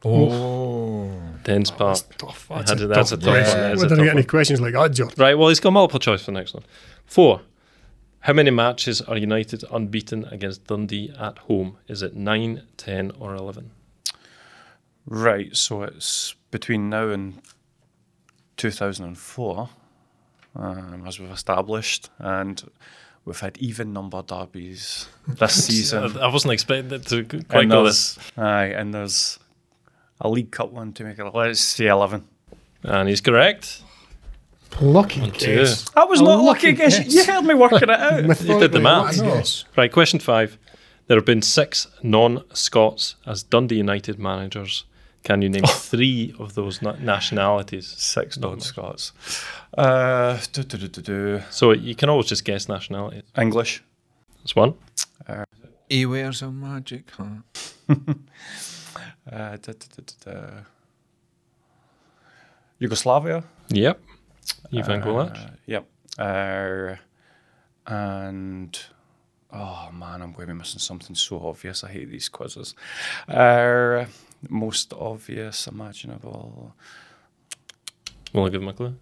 [0.06, 1.12] Oh,
[1.44, 2.00] Dens Park.
[2.18, 2.48] Tough.
[2.50, 3.60] That's had a that's tough a tough question.
[3.60, 5.18] one, that is We a didn't tough get any questions like that, George.
[5.18, 6.64] Right, well, he's got multiple choice for the next one.
[7.06, 7.42] Four.
[8.22, 11.78] How many matches are United unbeaten against Dundee at home?
[11.90, 13.72] Is it 9, 10, or 11?
[15.06, 17.42] Right, so it's between now and
[18.56, 19.70] 2004,
[20.56, 22.64] um, as we've established, and
[23.26, 26.18] we've had even number derbies this season.
[26.18, 28.18] I, I wasn't expecting it to quite and go this.
[28.38, 29.38] aye, and there's
[30.22, 31.26] a League Cup one to make it.
[31.34, 32.26] Let's say 11.
[32.84, 33.82] And he's correct.
[34.82, 35.56] Lucky Two.
[35.58, 35.88] guess.
[35.92, 36.98] That was A not lucky lucky guess.
[37.00, 37.14] guess.
[37.14, 38.24] You heard me working it out.
[38.42, 39.22] you did the lucky maths.
[39.22, 39.66] guess.
[39.78, 40.58] Right, question five.
[41.08, 44.86] There have been six non-Scots as Dundee United managers.
[45.24, 47.88] Can you name three of those na- nationalities?
[47.98, 49.12] Six non-Scots.
[49.78, 51.42] Uh, do, do, do, do, do.
[51.50, 53.24] So you can always just guess nationalities.
[53.38, 53.84] English.
[54.40, 54.74] That's one.
[55.90, 57.73] He wears a magic hat.
[57.90, 57.96] Uh,
[59.32, 60.50] da, da, da, da, da.
[62.80, 63.44] Yugoslavia.
[63.70, 64.02] Yep.
[64.74, 65.58] Ivan Uh, Golac.
[65.66, 65.86] Yep.
[66.20, 66.96] Uh,
[67.88, 68.80] and
[69.52, 71.84] oh man, I'm going to be missing something so obvious.
[71.84, 72.76] I hate these quizzes.
[73.28, 74.06] Uh,
[74.50, 76.76] most obvious, imaginable.
[78.34, 78.96] Will I give him a clue?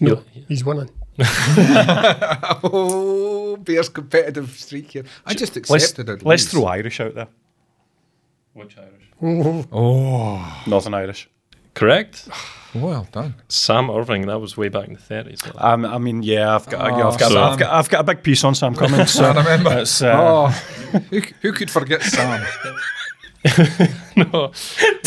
[0.00, 0.42] No, Yeah.
[0.48, 0.90] he's winning.
[2.64, 5.04] oh, Bears competitive streak here.
[5.26, 6.24] I just Let's, accepted it.
[6.24, 7.28] let's throw Irish out there.
[8.54, 9.10] Which Irish?
[9.22, 11.28] Oh, Oh, Northern Irish.
[11.74, 12.28] Correct.
[12.74, 13.34] well done.
[13.48, 14.26] Sam Irving.
[14.26, 15.40] That was way back in the thirties.
[15.56, 17.38] Um, I mean, yeah, I've got, Oh, I've, got, Sam.
[17.38, 19.10] I've, got, I've got a big piece on Sam Cummins.
[19.14, 19.78] So I remember.
[19.78, 20.48] It's, uh, oh,
[21.10, 22.44] who, who could forget Sam?
[24.16, 24.52] no.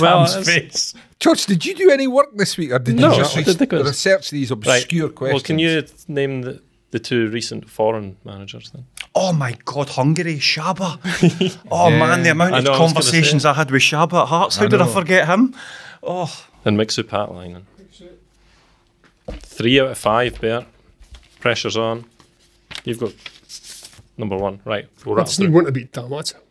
[0.01, 0.93] Well, Sam's face.
[1.19, 3.57] George, did you do any work this week, or did No, you just I did
[3.57, 3.83] the quiz.
[3.85, 5.15] research these obscure right.
[5.15, 5.33] questions?
[5.33, 6.61] Well, can you name the,
[6.91, 8.85] the two recent foreign managers then?
[9.15, 10.99] Oh my God, Hungary, Csaba.
[11.71, 11.99] Oh Yeah.
[11.99, 13.49] man, the amount I of know, I was conversations say.
[13.49, 14.57] I had with Csaba at Hearts.
[14.57, 15.55] How I did I forget him?
[16.03, 17.63] Oh, And Mixu Paatelainen.
[19.39, 20.65] Three out of five, Bert.
[21.39, 22.05] Pressure's on.
[22.83, 23.13] You've got
[24.17, 24.59] number one.
[24.65, 24.87] Right.
[25.05, 25.55] We'll I rattle just need through.
[25.55, 26.44] one to beat Dan, that's it.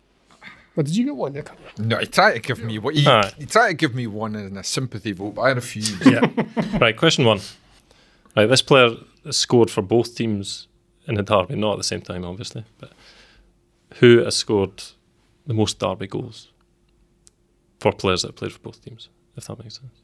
[0.76, 1.50] But did you get one, Nick?
[1.78, 3.32] No, he tried to give me what he, Aye.
[3.38, 6.04] he tried to give me one in a sympathy vote, but I refused.
[6.04, 6.26] Yeah.
[6.80, 7.40] right, question one.
[8.36, 8.90] Right, this player
[9.30, 10.66] scored for both teams
[11.06, 12.92] in the derby, not at the same time, obviously, but
[13.96, 14.82] who has scored
[15.46, 16.48] the most derby goals
[17.78, 20.00] for players that played for both teams, if that makes sense?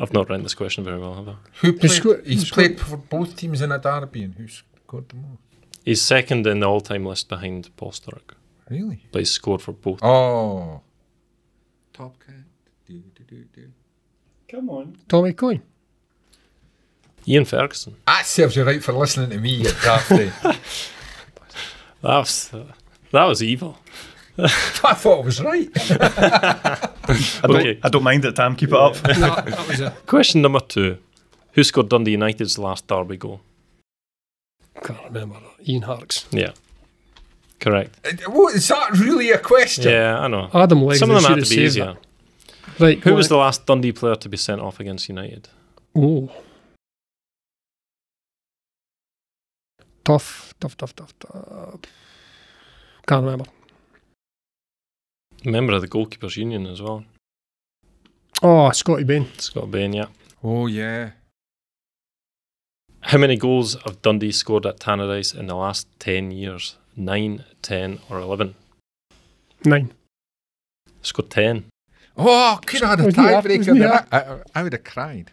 [0.00, 1.34] I've not written this question very well, have I?
[1.60, 1.90] Who played?
[1.92, 5.38] scored- he's who played for both teams in a derby, and who scored the most?
[5.84, 8.34] He's second in the all-time list behind Paul Sturrock,
[8.70, 9.04] Really?
[9.12, 10.02] but he's scored for both.
[10.02, 10.80] Oh,
[11.92, 12.34] top cat.
[12.86, 13.68] Do, do, do, do.
[14.48, 14.96] come on.
[15.08, 15.62] Tommy Coyne.
[17.26, 17.96] Ian Ferguson.
[18.06, 20.30] Ah, that serves you right for listening to me, you dafty.
[22.02, 22.64] That was, uh,
[23.12, 23.78] that was evil.
[24.38, 24.48] I
[24.94, 25.68] thought I was right.
[25.78, 26.88] I
[27.44, 27.78] don't, Okay.
[27.80, 28.56] I don't mind it, Tam.
[28.56, 28.94] Keep it up.
[29.06, 29.90] no, that was a.
[30.06, 30.98] Question number two.
[31.52, 33.40] Who scored Dundee United's last derby goal?
[34.82, 35.36] Can't remember.
[35.68, 36.26] Ian Harkes.
[36.32, 36.52] Yeah.
[37.62, 37.96] Correct.
[38.04, 39.84] Uh, What, is that really a question?
[39.92, 40.50] Yeah, I know.
[40.52, 40.98] Adam Legg.
[40.98, 41.94] Some of them should had to be easier.
[41.94, 42.80] that.
[42.80, 42.98] Right.
[42.98, 45.48] Who go was the last Dundee player to be sent off against United?
[45.94, 46.28] Oh.
[50.04, 51.80] Tough, tough, tough, tough, tough.
[53.06, 53.44] Can't remember.
[55.44, 57.04] Member of the Goalkeepers Union as well.
[58.42, 59.28] Oh, Scotty Bain.
[59.38, 60.06] Scotty Bain, yeah.
[60.42, 61.10] Oh, yeah.
[63.02, 66.76] How many goals have Dundee scored at Tannadice in the last 10 years?
[66.96, 68.54] 9, 10, or 11?
[69.64, 69.92] Nine.
[71.02, 71.64] Scored 10.
[72.16, 73.44] Oh, could have had a Was he up?
[73.44, 73.78] Was tiebreaker.
[73.78, 74.06] there.
[74.12, 75.32] I, I, I would have cried.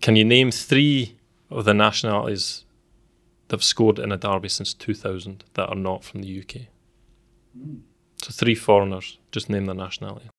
[0.00, 1.16] Can you name three
[1.50, 2.64] of the nationalities
[3.48, 6.68] that have scored in a derby since 2000 that are not from the UK?
[8.22, 9.18] So three foreigners.
[9.30, 10.30] Just name their nationality.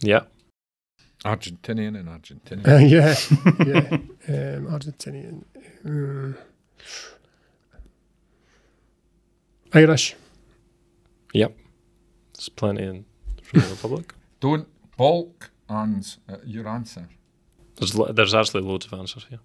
[0.00, 0.24] Yeah.
[1.24, 2.68] Argentinian and Argentinian.
[2.68, 3.14] Uh, yeah,
[3.66, 3.98] yeah.
[4.58, 5.44] Um, Argentinian.
[5.84, 6.36] Um,
[9.72, 10.14] Irish.
[11.34, 11.56] Yep.
[12.34, 13.04] There's plenty in,
[13.42, 14.14] from the Republic.
[14.40, 17.08] Don't balk on uh, your answer.
[17.76, 19.40] There's, lo- there's actually loads of answers here.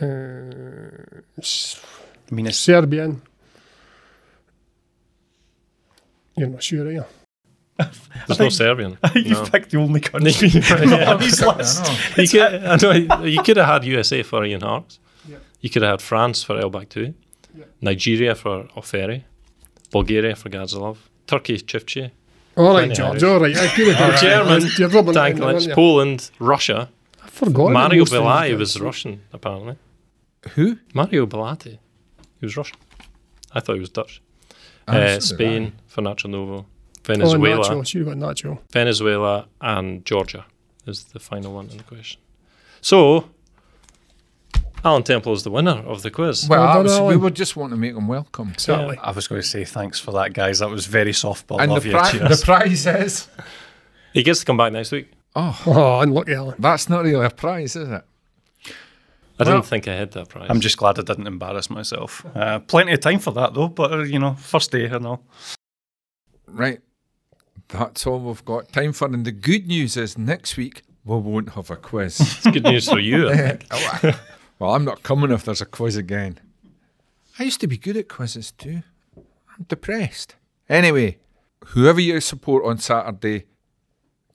[0.00, 1.80] Uh, S-
[2.30, 3.22] I mean, it's Serbian.
[6.36, 7.04] You're not sure, are you?
[8.26, 8.98] There's no Serbian.
[9.14, 9.44] you No.
[9.44, 11.12] picked the only country Yeah.
[11.14, 11.84] on his list.
[12.18, 14.98] you, could, I know, you could have had USA for Ian Harkes.
[15.60, 17.14] You could have had France for El Bakhtaoui.
[17.80, 19.24] Nigeria for Oferi.
[19.92, 20.96] Bulgaria for Gazilov.
[21.26, 22.10] Turkey Çiftçi.
[22.56, 23.22] All right, George.
[23.24, 23.56] All right.
[23.56, 25.74] I could have German, You're rubbing it in, Danklich, aren't you?
[25.74, 26.88] Poland, Russia.
[27.24, 27.72] I forgot.
[27.72, 28.58] Mario most of these Belay guys.
[28.58, 29.76] was Russian, apparently.
[30.54, 30.76] Who?
[30.94, 31.78] Mario Belati.
[32.40, 32.78] He was Russian.
[33.52, 34.20] I thought he was Dutch.
[34.88, 36.66] Ah, Uh, Spain for Nacho Novo.
[37.10, 37.64] Oh, Venezuela.
[37.68, 37.86] Nacho.
[37.86, 38.58] Should have got Nacho.
[38.72, 40.44] Venezuela and Georgia
[40.86, 42.20] is the final one in the question.
[42.80, 43.28] So,
[44.84, 46.48] Alan Temple is the winner of the quiz.
[46.48, 47.20] Well, Well done, was- we Alan.
[47.20, 48.54] were just wanting to make him welcome.
[48.56, 48.98] Certainly.
[49.02, 50.60] I was going to say thanks for that, guys.
[50.60, 51.60] That was very softball.
[51.60, 51.96] And Love the, you.
[51.96, 52.40] pri- Cheers.
[52.40, 53.28] the prize is.
[54.14, 55.10] he gets to come back next week.
[55.36, 56.54] Oh, Oh, unlucky, Alan.
[56.58, 58.02] that's not really a prize, is it?
[59.38, 60.46] I Well- didn't think I had that prize.
[60.50, 62.24] I'm just glad I didn't embarrass myself.
[62.34, 65.22] Uh, plenty of time for that though, but uh, you know, first day and all.
[66.46, 66.80] Right.
[67.72, 69.06] That's all we've got time for.
[69.06, 72.20] And the good news is next week we won't have a quiz.
[72.20, 73.30] it's good news for you.
[73.70, 74.20] Oh,
[74.58, 76.38] well, I'm not coming if there's a quiz again.
[77.38, 78.82] I used to be good at quizzes too.
[79.16, 80.36] I'm depressed.
[80.68, 81.18] Anyway,
[81.66, 83.46] whoever you support on Saturday,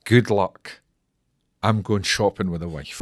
[0.03, 0.81] good luck.
[1.61, 3.01] I'm going shopping with a wife.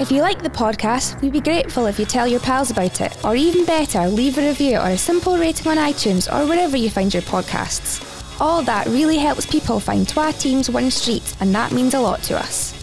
[0.00, 3.16] If you like the podcast, we'd be grateful if you tell your pals about it,
[3.24, 6.88] or even better, leave a review or a simple rating on iTunes or wherever you
[6.88, 8.00] find your podcasts.
[8.40, 12.22] All that really helps people find Twa Teams One Street, and that means a lot
[12.24, 12.74] to us.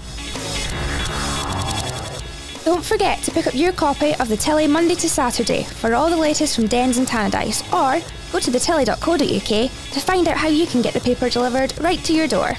[2.66, 6.10] Don't forget to pick up your copy of the Telly Monday to Saturday for all
[6.10, 10.68] the latest from Dens and Tannadice, or go to thetelly.co.uk to find out how you
[10.68, 12.58] can get the paper delivered right to your door.